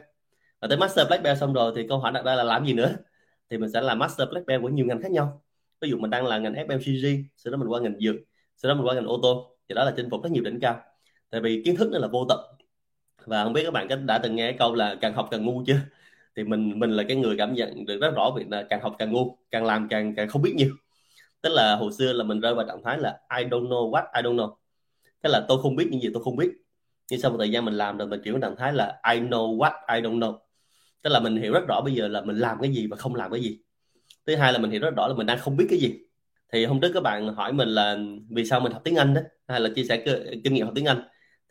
Và 0.61 0.67
tới 0.67 0.77
Master 0.77 1.07
Black 1.07 1.23
Belt 1.23 1.37
xong 1.37 1.53
rồi 1.53 1.73
thì 1.75 1.87
câu 1.89 1.99
hỏi 1.99 2.11
đặt 2.11 2.25
ra 2.25 2.35
là 2.35 2.43
làm 2.43 2.65
gì 2.65 2.73
nữa? 2.73 2.91
Thì 3.49 3.57
mình 3.57 3.69
sẽ 3.73 3.81
làm 3.81 3.99
Master 3.99 4.29
Black 4.29 4.47
Belt 4.47 4.61
của 4.61 4.69
nhiều 4.69 4.85
ngành 4.85 5.01
khác 5.01 5.11
nhau 5.11 5.41
ví 5.81 5.89
dụ 5.89 5.97
mình 5.97 6.09
đang 6.09 6.25
là 6.27 6.37
ngành 6.39 6.53
FMCG 6.53 7.23
sau 7.37 7.51
đó 7.51 7.57
mình 7.57 7.67
qua 7.67 7.81
ngành 7.81 7.99
dược, 7.99 8.15
sau 8.57 8.69
đó 8.69 8.75
mình 8.75 8.87
qua 8.87 8.95
ngành 8.95 9.05
ô 9.07 9.19
tô, 9.23 9.57
thì 9.69 9.75
đó 9.75 9.83
là 9.83 9.93
chinh 9.97 10.09
phục 10.11 10.23
rất 10.23 10.31
nhiều 10.31 10.43
đỉnh 10.43 10.59
cao. 10.59 10.81
Tại 11.29 11.41
vì 11.41 11.61
kiến 11.65 11.75
thức 11.75 11.89
nó 11.91 11.99
là 11.99 12.07
vô 12.07 12.25
tận 12.29 12.39
và 13.25 13.43
không 13.43 13.53
biết 13.53 13.63
các 13.65 13.71
bạn 13.73 14.05
đã 14.05 14.17
từng 14.23 14.35
nghe 14.35 14.51
câu 14.59 14.75
là 14.75 14.95
càng 15.01 15.13
học 15.13 15.27
càng 15.31 15.45
ngu 15.45 15.63
chưa? 15.67 15.79
Thì 16.35 16.43
mình 16.43 16.79
mình 16.79 16.91
là 16.91 17.03
cái 17.07 17.17
người 17.17 17.35
cảm 17.37 17.53
nhận 17.53 17.85
được 17.85 17.99
rất 18.01 18.11
rõ 18.15 18.31
việc 18.37 18.45
là 18.49 18.65
càng 18.69 18.81
học 18.81 18.95
càng 18.99 19.11
ngu, 19.11 19.37
càng 19.51 19.65
làm 19.65 19.87
càng 19.89 20.15
càng 20.15 20.29
không 20.29 20.41
biết 20.41 20.53
nhiều. 20.55 20.71
Tức 21.41 21.49
là 21.53 21.75
hồi 21.75 21.91
xưa 21.99 22.13
là 22.13 22.23
mình 22.23 22.39
rơi 22.39 22.55
vào 22.55 22.67
trạng 22.67 22.83
thái 22.83 22.97
là 22.99 23.19
I 23.37 23.43
don't 23.45 23.67
know 23.69 23.91
what 23.91 24.03
I 24.15 24.21
don't 24.21 24.35
know. 24.35 24.55
Tức 25.23 25.29
là 25.29 25.45
tôi 25.47 25.61
không 25.61 25.75
biết 25.75 25.87
những 25.91 26.01
gì 26.01 26.09
tôi 26.13 26.23
không 26.23 26.35
biết. 26.35 26.49
Nhưng 27.11 27.19
sau 27.21 27.31
một 27.31 27.37
thời 27.39 27.51
gian 27.51 27.65
mình 27.65 27.73
làm 27.73 27.97
rồi 27.97 28.07
mình 28.07 28.21
chuyển 28.23 28.41
trạng 28.41 28.55
thái 28.55 28.73
là 28.73 29.01
I 29.13 29.19
know 29.21 29.57
what 29.57 29.73
I 29.95 30.01
don't 30.01 30.19
know. 30.19 30.39
Tức 31.01 31.09
là 31.09 31.19
mình 31.19 31.37
hiểu 31.37 31.53
rất 31.53 31.67
rõ 31.67 31.81
bây 31.85 31.93
giờ 31.95 32.07
là 32.07 32.21
mình 32.21 32.37
làm 32.37 32.57
cái 32.61 32.71
gì 32.71 32.87
và 32.87 32.97
không 32.97 33.15
làm 33.15 33.31
cái 33.31 33.41
gì 33.41 33.59
thứ 34.29 34.35
hai 34.35 34.53
là 34.53 34.59
mình 34.59 34.71
hiểu 34.71 34.81
rất 34.81 34.95
rõ 34.95 35.07
là 35.07 35.13
mình 35.13 35.27
đang 35.27 35.39
không 35.39 35.57
biết 35.57 35.67
cái 35.69 35.79
gì. 35.79 35.99
Thì 36.53 36.65
hôm 36.65 36.79
trước 36.79 36.91
các 36.93 37.03
bạn 37.03 37.35
hỏi 37.35 37.53
mình 37.53 37.69
là 37.69 37.97
vì 38.29 38.45
sao 38.45 38.59
mình 38.59 38.71
học 38.71 38.81
tiếng 38.83 38.95
Anh 38.95 39.13
đó, 39.13 39.21
hay 39.47 39.59
là 39.59 39.69
chia 39.75 39.83
sẻ 39.83 40.03
kinh 40.43 40.53
nghiệm 40.53 40.65
học 40.65 40.73
tiếng 40.75 40.85
Anh. 40.85 41.03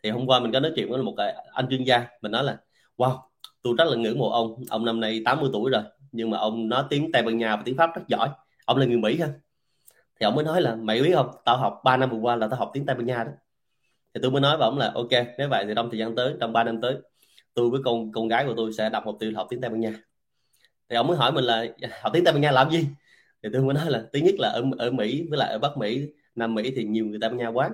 Thì 0.03 0.09
hôm 0.09 0.27
qua 0.27 0.39
mình 0.39 0.51
có 0.51 0.59
nói 0.59 0.71
chuyện 0.75 0.89
với 0.89 1.03
một 1.03 1.15
anh 1.53 1.67
chuyên 1.69 1.83
gia, 1.83 2.07
mình 2.21 2.31
nói 2.31 2.43
là, 2.43 2.57
wow, 2.97 3.17
tôi 3.61 3.73
rất 3.77 3.85
là 3.87 3.97
ngưỡng 3.97 4.19
mộ 4.19 4.29
ông. 4.29 4.63
Ông 4.69 4.85
năm 4.85 4.99
nay 4.99 5.21
80 5.25 5.49
tuổi 5.53 5.71
rồi, 5.71 5.81
nhưng 6.11 6.29
mà 6.29 6.37
ông 6.37 6.69
nói 6.69 6.83
tiếng 6.89 7.11
Tây 7.11 7.21
Ban 7.21 7.37
Nha 7.37 7.55
và 7.55 7.61
tiếng 7.65 7.77
Pháp 7.77 7.95
rất 7.95 8.01
giỏi. 8.07 8.29
Ông 8.65 8.77
là 8.77 8.85
người 8.85 8.97
Mỹ 8.97 9.19
ha. 9.19 9.27
Thì 10.19 10.23
ông 10.23 10.35
mới 10.35 10.43
nói 10.43 10.61
là, 10.61 10.75
mày 10.75 11.01
biết 11.01 11.11
không, 11.15 11.29
tao 11.45 11.57
học 11.57 11.81
3 11.83 11.97
năm 11.97 12.09
vừa 12.09 12.17
qua 12.17 12.35
là 12.35 12.47
tao 12.47 12.59
học 12.59 12.71
tiếng 12.73 12.85
Tây 12.85 12.95
Ban 12.95 13.05
Nha 13.05 13.23
đó. 13.23 13.31
Thì 14.13 14.21
tôi 14.21 14.31
mới 14.31 14.41
nói 14.41 14.57
với 14.57 14.65
ông 14.65 14.77
là, 14.77 14.91
ok, 14.95 15.11
nếu 15.37 15.49
vậy 15.49 15.65
thì 15.67 15.73
trong 15.75 15.89
thời 15.89 15.99
gian 15.99 16.15
tới, 16.15 16.33
trong 16.39 16.53
3 16.53 16.63
năm 16.63 16.81
tới, 16.81 16.95
tôi 17.53 17.69
với 17.69 17.81
con 17.85 18.11
con 18.11 18.27
gái 18.27 18.45
của 18.45 18.53
tôi 18.57 18.73
sẽ 18.73 18.89
đặt 18.89 19.05
một 19.05 19.17
tiêu 19.19 19.31
học 19.35 19.47
tiếng 19.49 19.61
Tây 19.61 19.69
Ban 19.69 19.79
Nha 19.79 19.93
thì 20.89 20.95
ông 20.95 21.07
mới 21.07 21.17
hỏi 21.17 21.31
mình 21.31 21.43
là, 21.43 21.65
học 22.01 22.11
tiếng 22.13 22.23
Tây 22.23 22.33
Ban 22.33 22.41
Nha 22.41 22.51
làm 22.51 22.71
gì? 22.71 22.87
Thì 23.43 23.49
tôi 23.53 23.61
mới 23.61 23.73
nói 23.73 23.91
là, 23.91 24.03
thứ 24.13 24.19
nhất 24.19 24.35
là 24.39 24.49
ở 24.49 24.63
ở 24.77 24.91
Mỹ 24.91 25.27
với 25.29 25.39
lại 25.39 25.51
ở 25.51 25.59
Bắc 25.59 25.77
Mỹ, 25.77 26.07
Nam 26.35 26.55
Mỹ 26.55 26.71
thì 26.75 26.83
nhiều 26.83 27.05
người 27.05 27.19
Tây 27.21 27.29
Ban 27.29 27.37
Nha 27.37 27.47
quá. 27.47 27.69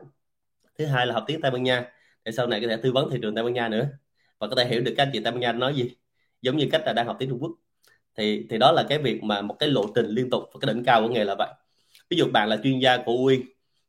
Thứ 0.80 0.86
hai 0.86 1.08
là 1.08 1.14
học 1.14 1.24
tiếng 1.28 1.42
Tây 1.42 1.52
Ban 1.52 1.64
Nha 1.64 1.92
để 2.26 2.32
sau 2.32 2.48
này 2.48 2.62
có 2.62 2.68
thể 2.68 2.78
tư 2.84 2.92
vấn 2.92 3.10
thị 3.12 3.20
trường 3.22 3.36
Tây 3.36 3.44
Ban 3.44 3.54
Nha 3.54 3.70
nữa 3.70 3.88
và 4.40 4.48
có 4.48 4.56
thể 4.56 4.66
hiểu 4.68 4.82
được 4.82 4.94
các 4.98 5.04
anh 5.04 5.10
chị 5.14 5.20
Tây 5.24 5.32
Ban 5.32 5.40
Nha 5.42 5.52
nói 5.54 5.76
gì, 5.76 5.92
giống 6.42 6.58
như 6.58 6.68
cách 6.72 6.82
là 6.86 6.94
đang 6.94 7.08
học 7.08 7.18
tiếng 7.20 7.30
Trung 7.30 7.40
Quốc. 7.42 7.52
Thì 8.18 8.48
thì 8.50 8.58
đó 8.58 8.72
là 8.72 8.86
cái 8.90 8.98
việc 9.00 9.24
mà 9.24 9.42
một 9.42 9.56
cái 9.60 9.70
lộ 9.70 9.86
trình 9.96 10.06
liên 10.08 10.30
tục 10.30 10.44
và 10.54 10.60
cái 10.62 10.74
đỉnh 10.74 10.84
cao 10.84 11.02
của 11.02 11.10
nghề 11.14 11.24
là 11.24 11.36
vậy. 11.36 11.50
Ví 12.10 12.18
dụ 12.18 12.26
bạn 12.34 12.50
là 12.50 12.58
chuyên 12.64 12.80
gia 12.80 12.98
của 12.98 13.16
uyên 13.26 13.42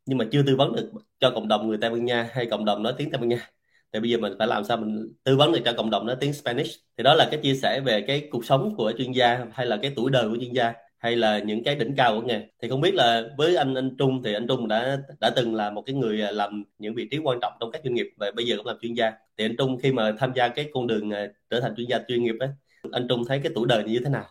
nhưng 0.06 0.18
mà 0.18 0.24
chưa 0.32 0.42
tư 0.42 0.56
vấn 0.56 0.72
được 0.72 0.90
cho 1.20 1.30
cộng 1.30 1.48
đồng 1.48 1.68
người 1.68 1.78
Tây 1.80 1.90
Ban 1.90 2.04
Nha 2.04 2.30
hay 2.32 2.46
cộng 2.46 2.64
đồng 2.64 2.82
nói 2.82 2.94
tiếng 2.98 3.10
Tây 3.10 3.20
Ban 3.20 3.28
Nha 3.28 3.50
thì 3.96 4.00
bây 4.00 4.10
giờ 4.10 4.18
mình 4.18 4.32
phải 4.38 4.46
làm 4.48 4.64
sao 4.64 4.76
mình 4.76 5.12
tư 5.24 5.36
vấn 5.36 5.52
được 5.52 5.60
cho 5.64 5.72
cộng 5.76 5.90
đồng 5.90 6.06
nói 6.06 6.16
tiếng 6.20 6.32
Spanish? 6.32 6.70
Thì 6.98 7.04
đó 7.04 7.14
là 7.14 7.28
cái 7.30 7.40
chia 7.42 7.54
sẻ 7.54 7.80
về 7.80 8.00
cái 8.00 8.28
cuộc 8.30 8.44
sống 8.44 8.74
của 8.76 8.92
chuyên 8.98 9.12
gia 9.12 9.46
hay 9.52 9.66
là 9.66 9.76
cái 9.82 9.92
tuổi 9.96 10.10
đời 10.10 10.28
của 10.28 10.36
chuyên 10.40 10.52
gia 10.52 10.72
hay 10.98 11.16
là 11.16 11.38
những 11.38 11.64
cái 11.64 11.74
đỉnh 11.76 11.94
cao 11.96 12.20
của 12.20 12.26
nghề. 12.26 12.46
Thì 12.62 12.68
không 12.68 12.80
biết 12.80 12.94
là 12.94 13.22
với 13.38 13.56
anh 13.56 13.74
anh 13.74 13.96
Trung 13.98 14.22
thì 14.22 14.34
anh 14.34 14.46
Trung 14.48 14.68
đã 14.68 14.98
đã 15.20 15.30
từng 15.36 15.54
là 15.54 15.70
một 15.70 15.82
cái 15.86 15.94
người 15.94 16.22
à, 16.22 16.30
làm 16.30 16.64
những 16.78 16.94
vị 16.94 17.08
trí 17.10 17.18
quan 17.18 17.38
trọng 17.42 17.52
trong 17.60 17.70
các 17.70 17.80
doanh 17.84 17.94
nghiệp 17.94 18.06
và 18.16 18.30
bây 18.36 18.46
giờ 18.46 18.56
cũng 18.56 18.66
làm 18.66 18.76
chuyên 18.82 18.94
gia. 18.94 19.12
Thì 19.38 19.44
anh 19.44 19.56
Trung 19.56 19.78
khi 19.82 19.92
mà 19.92 20.12
tham 20.18 20.32
gia 20.34 20.48
cái 20.48 20.70
con 20.74 20.86
đường 20.86 21.10
à, 21.10 21.26
trở 21.50 21.60
thành 21.60 21.74
chuyên 21.76 21.86
gia 21.88 21.98
chuyên 22.08 22.24
nghiệp 22.24 22.34
ấy 22.40 22.48
anh 22.92 23.08
Trung 23.08 23.24
thấy 23.28 23.40
cái 23.42 23.52
tuổi 23.54 23.66
đời 23.68 23.84
như 23.84 24.00
thế 24.04 24.10
nào? 24.10 24.24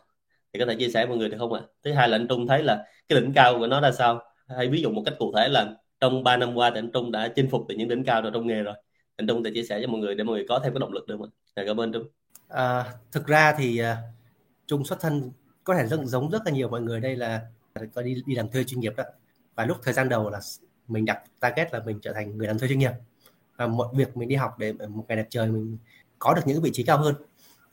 Thì 0.53 0.60
có 0.60 0.65
thể 0.65 0.75
chia 0.75 0.89
sẻ 0.89 1.05
với 1.05 1.10
mọi 1.10 1.17
người 1.17 1.29
được 1.29 1.38
không 1.39 1.53
ạ? 1.53 1.62
Thứ 1.84 1.91
hai 1.93 2.10
là 2.10 2.17
anh 2.17 2.27
Trung 2.27 2.48
thấy 2.48 2.63
là 2.63 2.86
cái 3.07 3.22
đỉnh 3.22 3.34
cao 3.34 3.60
của 3.60 3.67
nó 3.67 3.79
là 3.79 3.91
sao? 3.91 4.22
Hay 4.57 4.67
ví 4.67 4.81
dụ 4.81 4.89
một 4.89 5.03
cách 5.05 5.15
cụ 5.19 5.34
thể 5.38 5.50
là 5.50 5.75
trong 6.00 6.24
3 6.24 6.38
năm 6.38 6.55
qua 6.55 6.69
thì 6.69 6.79
anh 6.79 6.91
Trung 6.91 7.12
đã 7.12 7.27
chinh 7.36 7.50
phục 7.50 7.67
được 7.67 7.75
những 7.77 7.89
đỉnh 7.89 8.03
cao 8.03 8.22
rồi 8.22 8.31
trong 8.34 8.48
nghề 8.48 8.63
rồi 8.63 8.75
anh 9.17 9.27
Trung 9.27 9.43
thể 9.43 9.51
chia 9.53 9.63
sẻ 9.63 9.79
cho 9.81 9.88
mọi 9.88 10.01
người 10.01 10.15
để 10.15 10.24
mọi 10.24 10.36
người 10.36 10.45
có 10.50 10.60
thêm 10.63 10.74
cái 10.74 10.79
động 10.79 10.93
lực 10.93 11.07
được 11.07 11.15
không 11.17 11.29
ạ? 11.29 11.31
Dạ, 11.55 11.63
cảm 11.67 11.79
ơn 11.79 11.91
Trung. 11.91 12.07
À, 12.48 12.93
thực 13.12 13.27
ra 13.27 13.55
thì 13.57 13.77
à, 13.77 13.98
Trung 14.67 14.86
xuất 14.86 15.00
thân 15.01 15.31
có 15.63 15.75
thể 15.75 15.86
rất 15.86 16.00
giống 16.03 16.29
rất 16.29 16.41
là 16.45 16.51
nhiều 16.51 16.69
mọi 16.69 16.81
người 16.81 17.00
đây 17.00 17.15
là 17.15 17.41
có 17.93 18.01
đi 18.01 18.24
đi 18.25 18.36
làm 18.36 18.50
thuê 18.50 18.63
chuyên 18.63 18.79
nghiệp 18.79 18.93
đó. 18.98 19.03
Và 19.55 19.65
lúc 19.65 19.77
thời 19.84 19.93
gian 19.93 20.10
đầu 20.10 20.29
là 20.29 20.39
mình 20.88 21.05
đặt 21.05 21.24
target 21.39 21.74
là 21.74 21.79
mình 21.86 22.00
trở 22.01 22.13
thành 22.13 22.38
người 22.38 22.48
làm 22.48 22.60
thuê 22.60 22.67
chuyên 22.67 22.79
nghiệp. 22.79 22.91
Và 23.55 23.67
mọi 23.67 23.88
việc 23.93 24.17
mình 24.17 24.29
đi 24.29 24.36
học 24.36 24.60
để 24.60 24.74
một 24.74 25.05
ngày 25.07 25.17
đẹp 25.17 25.27
trời 25.29 25.48
mình 25.48 25.77
có 26.19 26.34
được 26.34 26.41
những 26.45 26.62
vị 26.62 26.69
trí 26.74 26.84
cao 26.84 26.98
hơn. 26.98 27.15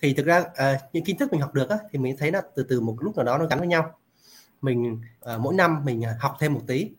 Thì 0.01 0.15
thực 0.15 0.27
ra 0.27 0.45
à, 0.55 0.79
những 0.93 1.05
kiến 1.05 1.19
thức 1.19 1.33
mình 1.33 1.41
học 1.41 1.55
được 1.55 1.69
á, 1.71 1.79
thì 1.91 1.99
mình 1.99 2.17
thấy 2.19 2.33
là 2.33 2.43
từ 2.55 2.63
từ 2.63 2.81
một 2.81 2.97
lúc 3.01 3.17
nào 3.17 3.25
đó 3.25 3.39
nó 3.39 3.47
gắn 3.47 3.59
với 3.59 3.69
nhau. 3.69 3.99
Mình 4.63 5.01
à, 5.21 5.39
mỗi 5.39 5.55
năm 5.55 5.85
mình 5.85 6.03
học 6.21 6.37
thêm 6.41 6.55
một 6.55 6.63
tí. 6.67 6.91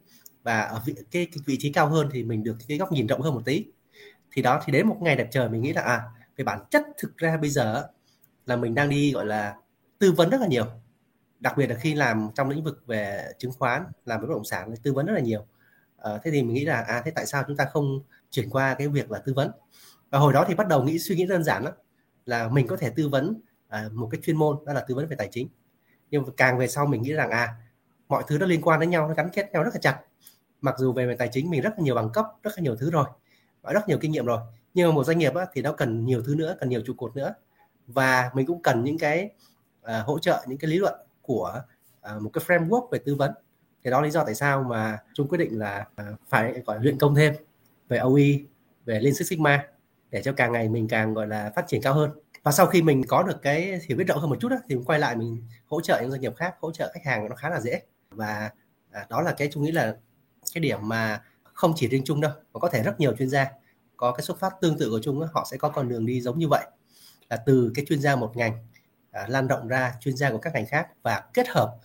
Và 0.44 0.62
ở 0.62 0.82
vị, 0.86 0.94
cái, 1.12 1.26
cái 1.26 1.44
vị 1.46 1.58
trí 1.60 1.72
cao 1.72 1.88
hơn 1.88 2.10
thì 2.12 2.24
mình 2.24 2.44
được 2.44 2.56
cái 2.68 2.78
góc 2.78 2.92
nhìn 2.92 3.08
rộng 3.08 3.22
hơn 3.22 3.34
một 3.34 3.42
tí 3.46 3.66
thì 4.34 4.42
đó 4.42 4.62
thì 4.66 4.74
đến 4.74 4.88
một 4.88 4.98
ngày 5.02 5.16
đẹp 5.16 5.28
trời 5.32 5.50
mình 5.50 5.62
nghĩ 5.62 5.74
là 5.74 5.82
à 5.82 6.02
về 6.38 6.44
bản 6.44 6.60
chất 6.70 6.86
thực 6.98 7.18
ra 7.18 7.38
bây 7.38 7.50
giờ 7.50 7.88
là 8.46 8.56
mình 8.56 8.76
đang 8.76 8.90
đi 8.90 9.12
gọi 9.12 9.26
là 9.26 9.56
tư 10.00 10.12
vấn 10.12 10.30
rất 10.30 10.42
là 10.42 10.48
nhiều. 10.48 10.66
Đặc 11.40 11.58
biệt 11.58 11.68
là 11.68 11.76
khi 11.76 11.94
làm 11.94 12.30
trong 12.36 12.50
lĩnh 12.50 12.64
vực 12.64 12.84
về 12.88 13.32
chứng 13.38 13.52
khoán 13.52 13.84
làm 14.06 14.20
với 14.20 14.28
bất 14.28 14.34
động 14.34 14.44
sản 14.44 14.74
tư 14.84 14.94
vấn 14.94 15.06
rất 15.06 15.14
là 15.14 15.20
nhiều. 15.20 15.46
À, 15.98 16.12
thế 16.24 16.32
thì 16.32 16.44
mình 16.44 16.54
nghĩ 16.54 16.66
là 16.66 16.82
à 16.82 17.02
thế 17.06 17.12
tại 17.12 17.26
sao 17.26 17.44
chúng 17.48 17.58
ta 17.58 17.66
không 17.66 18.00
chuyển 18.32 18.50
qua 18.50 18.74
cái 18.74 18.88
việc 18.88 19.12
là 19.12 19.20
tư 19.20 19.34
vấn? 19.34 19.52
Và 20.10 20.20
hồi 20.20 20.34
đó 20.34 20.46
thì 20.48 20.56
bắt 20.56 20.68
đầu 20.68 20.84
nghĩ 20.84 21.00
suy 21.00 21.16
nghĩ 21.16 21.26
đơn 21.26 21.44
giản 21.44 21.64
lắm 21.64 21.74
là 22.26 22.50
mình 22.50 22.68
có 22.68 22.78
thể 22.78 22.90
tư 22.90 23.10
vấn 23.10 23.42
à, 23.68 23.90
một 23.92 24.08
cái 24.12 24.22
chuyên 24.24 24.38
môn 24.38 24.58
đó 24.66 24.74
là 24.74 24.86
tư 24.88 24.96
vấn 24.96 25.08
về 25.08 25.16
tài 25.16 25.30
chính. 25.32 25.48
Nhưng 26.12 26.26
càng 26.38 26.58
về 26.58 26.68
sau 26.68 26.86
mình 26.86 27.02
nghĩ 27.02 27.14
rằng 27.14 27.30
à 27.30 27.56
mọi 28.08 28.24
thứ 28.28 28.38
nó 28.38 28.46
liên 28.46 28.62
quan 28.62 28.80
đến 28.80 28.90
nhau 28.90 29.08
nó 29.08 29.14
gắn 29.14 29.30
kết 29.34 29.52
nhau 29.52 29.64
rất 29.64 29.74
là 29.74 29.80
chặt. 29.80 30.00
Mặc 30.62 30.76
dù 30.78 30.94
về, 30.94 31.08
về 31.08 31.16
tài 31.16 31.30
chính 31.32 31.50
mình 31.50 31.62
rất 31.62 31.74
là 31.78 31.84
nhiều 31.84 31.96
bằng 31.96 32.10
cấp 32.14 32.26
rất 32.44 32.52
là 32.56 32.64
nhiều 32.64 32.76
thứ 32.76 32.92
rồi 32.92 33.06
và 33.64 33.74
rất 33.74 33.88
nhiều 33.88 33.98
kinh 34.02 34.12
nghiệm 34.12 34.26
rồi. 34.26 34.40
Nhưng 34.74 34.90
mà 34.90 34.96
một 34.96 35.04
doanh 35.04 35.18
nghiệp 35.18 35.36
á, 35.36 35.46
thì 35.54 35.62
nó 35.62 35.72
cần 35.72 36.06
nhiều 36.06 36.22
thứ 36.26 36.36
nữa 36.36 36.56
cần 36.60 36.70
nhiều 36.70 36.82
trụ 36.86 36.94
cột 36.98 37.16
nữa. 37.16 37.34
Và 37.88 38.32
mình 38.34 38.46
cũng 38.46 38.62
cần 38.62 38.84
những 38.84 38.98
cái 38.98 39.30
uh, 39.82 40.06
hỗ 40.06 40.20
trợ 40.20 40.44
những 40.48 40.58
cái 40.58 40.72
lý 40.72 40.78
luận 40.78 40.94
của 41.22 41.62
uh, 42.16 42.22
một 42.22 42.30
cái 42.34 42.44
framework 42.48 42.90
về 42.90 43.00
tư 43.06 43.16
vấn. 43.16 43.32
Thì 43.84 43.92
đó 43.92 44.02
lý 44.02 44.10
do 44.10 44.24
tại 44.26 44.36
sao 44.36 44.64
mà 44.64 45.00
chúng 45.14 45.28
quyết 45.28 45.38
định 45.38 45.60
là 45.60 45.88
uh, 46.02 46.20
phải 46.30 46.62
gọi 46.66 46.80
luyện 46.82 46.98
công 46.98 47.16
thêm 47.16 47.34
về 47.88 47.98
OE 47.98 48.24
về 48.86 49.00
Lean 49.00 49.16
Six 49.16 49.30
Sigma 49.30 49.68
để 50.12 50.22
cho 50.22 50.34
càng 50.34 50.52
ngày 50.52 50.70
mình 50.70 50.88
càng 50.88 51.14
gọi 51.14 51.28
là 51.28 51.52
phát 51.56 51.68
triển 51.68 51.82
cao 51.82 51.94
hơn. 51.94 52.12
Và 52.44 52.52
sau 52.52 52.66
khi 52.66 52.82
mình 52.82 53.04
có 53.08 53.24
được 53.24 53.42
cái 53.42 53.80
hiểu 53.88 53.98
biết 53.98 54.08
rộng 54.08 54.20
hơn 54.20 54.30
một 54.30 54.38
chút 54.40 54.50
đó, 54.50 54.58
thì 54.68 54.76
mình 54.76 54.86
quay 54.86 55.00
lại 55.00 55.16
mình 55.16 55.44
hỗ 55.68 55.82
trợ 55.82 56.00
những 56.02 56.12
doanh 56.12 56.22
nghiệp 56.22 56.36
khác 56.36 56.56
hỗ 56.62 56.72
trợ 56.72 56.92
khách 56.94 57.04
hàng 57.06 57.30
nó 57.30 57.36
khá 57.36 57.50
là 57.50 57.60
dễ. 57.60 57.82
Và 58.10 58.50
à, 58.92 59.06
đó 59.10 59.22
là 59.22 59.32
cái 59.32 59.50
chúng 59.52 59.64
nghĩ 59.64 59.72
là 59.72 59.96
cái 60.54 60.62
điểm 60.62 60.80
mà 60.82 61.22
không 61.54 61.74
chỉ 61.76 61.88
riêng 61.88 62.04
Trung 62.04 62.22
đâu 62.22 62.32
mà 62.54 62.60
có 62.60 62.70
thể 62.70 62.84
rất 62.84 63.00
nhiều 63.00 63.16
chuyên 63.18 63.30
gia 63.30 63.48
có 63.98 64.12
cái 64.12 64.24
xuất 64.24 64.40
phát 64.40 64.54
tương 64.62 64.78
tự 64.78 64.90
của 64.90 65.00
Trung 65.00 65.28
họ 65.34 65.48
sẽ 65.52 65.58
có 65.58 65.70
con 65.70 65.90
đường 65.90 66.06
đi 66.06 66.22
giống 66.22 66.40
như 66.40 66.48
vậy. 66.48 66.66
Là 67.30 67.38
từ 67.38 67.72
cái 67.76 67.86
chuyên 67.86 68.02
gia 68.02 68.16
một 68.16 68.38
ngành 68.38 68.68
à, 69.12 69.26
lan 69.28 69.48
rộng 69.48 69.68
ra 69.68 69.94
chuyên 70.00 70.18
gia 70.18 70.32
của 70.32 70.38
các 70.38 70.54
ngành 70.54 70.66
khác 70.66 70.88
và 71.04 71.24
kết 71.34 71.48
hợp 71.48 71.76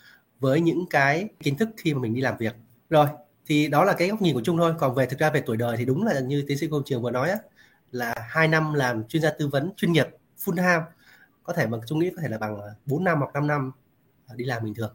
với 0.40 0.60
những 0.60 0.84
cái 0.90 1.28
kiến 1.40 1.56
thức 1.56 1.68
khi 1.76 1.94
mà 1.94 2.00
mình 2.00 2.14
đi 2.14 2.20
làm 2.20 2.36
việc. 2.38 2.54
Rồi 2.90 3.06
thì 3.46 3.68
đó 3.68 3.84
là 3.84 3.92
cái 3.92 4.08
góc 4.08 4.22
nhìn 4.22 4.34
của 4.34 4.42
Trung 4.44 4.58
thôi. 4.58 4.74
Còn 4.78 4.94
về 4.94 5.06
thực 5.06 5.18
ra 5.18 5.30
về 5.30 5.42
tuổi 5.46 5.56
đời 5.56 5.76
thì 5.76 5.84
đúng 5.84 6.06
là 6.06 6.20
như 6.20 6.44
tiến 6.48 6.58
sĩ 6.58 6.68
công 6.68 6.82
trường 6.84 7.02
vừa 7.02 7.10
nói 7.10 7.30
á, 7.30 7.36
là 7.90 8.14
hai 8.28 8.48
năm 8.48 8.74
làm 8.74 9.04
chuyên 9.08 9.22
gia 9.22 9.30
tư 9.30 9.48
vấn 9.48 9.72
chuyên 9.76 9.92
nghiệp 9.92 10.06
full 10.44 10.56
time. 10.56 10.84
Có 11.42 11.52
thể 11.52 11.66
bằng 11.66 11.80
Trung 11.86 11.98
nghĩ 11.98 12.10
có 12.16 12.22
thể 12.22 12.28
là 12.28 12.38
bằng 12.38 12.60
à, 12.60 12.68
4 12.86 13.04
năm 13.04 13.18
hoặc 13.18 13.34
5 13.34 13.46
năm 13.46 13.72
à, 14.26 14.34
đi 14.36 14.44
làm 14.44 14.64
bình 14.64 14.74
thường. 14.74 14.94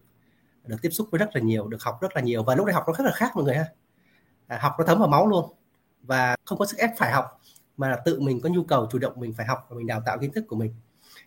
Được 0.66 0.78
tiếp 0.82 0.90
xúc 0.90 1.08
với 1.12 1.20
rất 1.20 1.30
là 1.34 1.42
nhiều 1.42 1.68
được 1.68 1.84
học 1.84 1.98
rất 2.02 2.16
là 2.16 2.22
nhiều 2.22 2.44
và 2.44 2.56
lúc 2.56 2.66
đại 2.66 2.74
học 2.74 2.84
nó 2.88 2.94
rất 2.94 3.06
là 3.06 3.12
khác 3.12 3.32
mọi 3.36 3.44
người 3.44 3.56
ha. 3.56 3.66
À, 4.54 4.60
học 4.62 4.74
nó 4.80 4.86
thấm 4.86 5.00
vào 5.00 5.08
máu 5.08 5.28
luôn. 5.28 5.54
Và 6.04 6.36
không 6.46 6.58
có 6.58 6.66
sức 6.66 6.78
ép 6.78 6.90
phải 6.98 7.12
học, 7.12 7.42
mà 7.78 7.90
là 7.90 7.98
tự 8.06 8.20
mình 8.20 8.42
có 8.42 8.50
nhu 8.50 8.64
cầu, 8.64 8.88
chủ 8.92 9.00
động 9.00 9.14
mình 9.16 9.34
phải 9.34 9.46
học 9.46 9.66
và 9.70 9.78
mình 9.78 9.88
đào 9.88 10.02
tạo 10.06 10.18
kiến 10.20 10.32
thức 10.32 10.46
của 10.48 10.56
mình. 10.56 10.74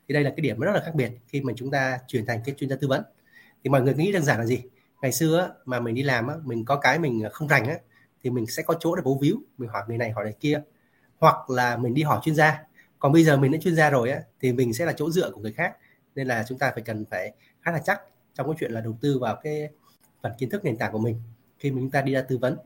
Thì 0.08 0.14
đây 0.14 0.24
là 0.24 0.30
cái 0.30 0.40
điểm 0.40 0.60
rất 0.60 0.72
là 0.72 0.82
khác 0.84 0.94
biệt 0.94 1.12
khi 1.28 1.40
mà 1.40 1.52
chúng 1.56 1.70
ta 1.70 1.98
chuyển 2.06 2.26
thành 2.26 2.40
cái 2.44 2.54
chuyên 2.58 2.70
gia 2.70 2.76
tư 2.76 2.88
vấn. 2.88 3.02
Thì 3.64 3.70
mọi 3.70 3.82
người 3.82 3.94
nghĩ 3.94 4.12
đơn 4.12 4.22
giản 4.22 4.38
là 4.38 4.44
gì? 4.44 4.62
Ngày 5.02 5.12
xưa 5.12 5.54
mà 5.64 5.80
mình 5.80 5.94
đi 5.94 6.02
làm 6.02 6.28
mình 6.44 6.64
có 6.64 6.76
cái 6.76 6.98
mình 6.98 7.24
à, 7.24 7.28
không 7.32 7.48
rành 7.48 7.66
thì 8.22 8.30
mình 8.30 8.46
sẽ 8.46 8.62
có 8.62 8.74
chỗ 8.80 8.96
để 8.96 9.02
bố 9.04 9.18
víu, 9.18 9.36
mình 9.58 9.68
hỏi 9.68 9.82
người 9.88 9.98
này, 9.98 10.10
hỏi 10.10 10.24
người 10.24 10.34
kia. 10.40 10.62
Hoặc 11.18 11.50
là 11.50 11.76
mình 11.76 11.94
đi 11.94 12.02
hỏi 12.02 12.20
chuyên 12.22 12.34
gia. 12.34 12.62
Còn 12.98 13.12
bây 13.12 13.24
giờ 13.24 13.36
mình 13.36 13.52
đã 13.52 13.58
chuyên 13.62 13.76
gia 13.76 13.90
rồi 13.90 14.10
á, 14.10 14.20
thì 14.40 14.52
mình 14.52 14.72
sẽ 14.72 14.84
là 14.84 14.92
chỗ 14.92 15.10
dựa 15.10 15.30
của 15.30 15.40
người 15.40 15.52
khác. 15.52 15.76
Nên 16.14 16.26
là 16.26 16.44
chúng 16.48 16.58
ta 16.58 16.70
phải 16.74 16.82
cần 16.82 17.04
phải 17.10 17.32
khá 17.62 17.72
là 17.72 17.78
chắc 17.78 18.00
trong 18.34 18.46
cái 18.46 18.56
chuyện 18.60 18.72
là 18.72 18.80
đầu 18.80 18.98
tư 19.00 19.18
vào 19.18 19.36
cái 19.42 19.68
phần 20.22 20.32
kiến 20.38 20.50
thức 20.50 20.64
nền 20.64 20.76
tảng 20.76 20.92
của 20.92 20.98
mình 20.98 21.20
khi 21.58 21.70
mà 21.70 21.76
chúng 21.80 21.90
ta 21.90 22.02
đi 22.02 22.12
ra 22.12 22.22
tư 22.22 22.38
vấn. 22.38 22.56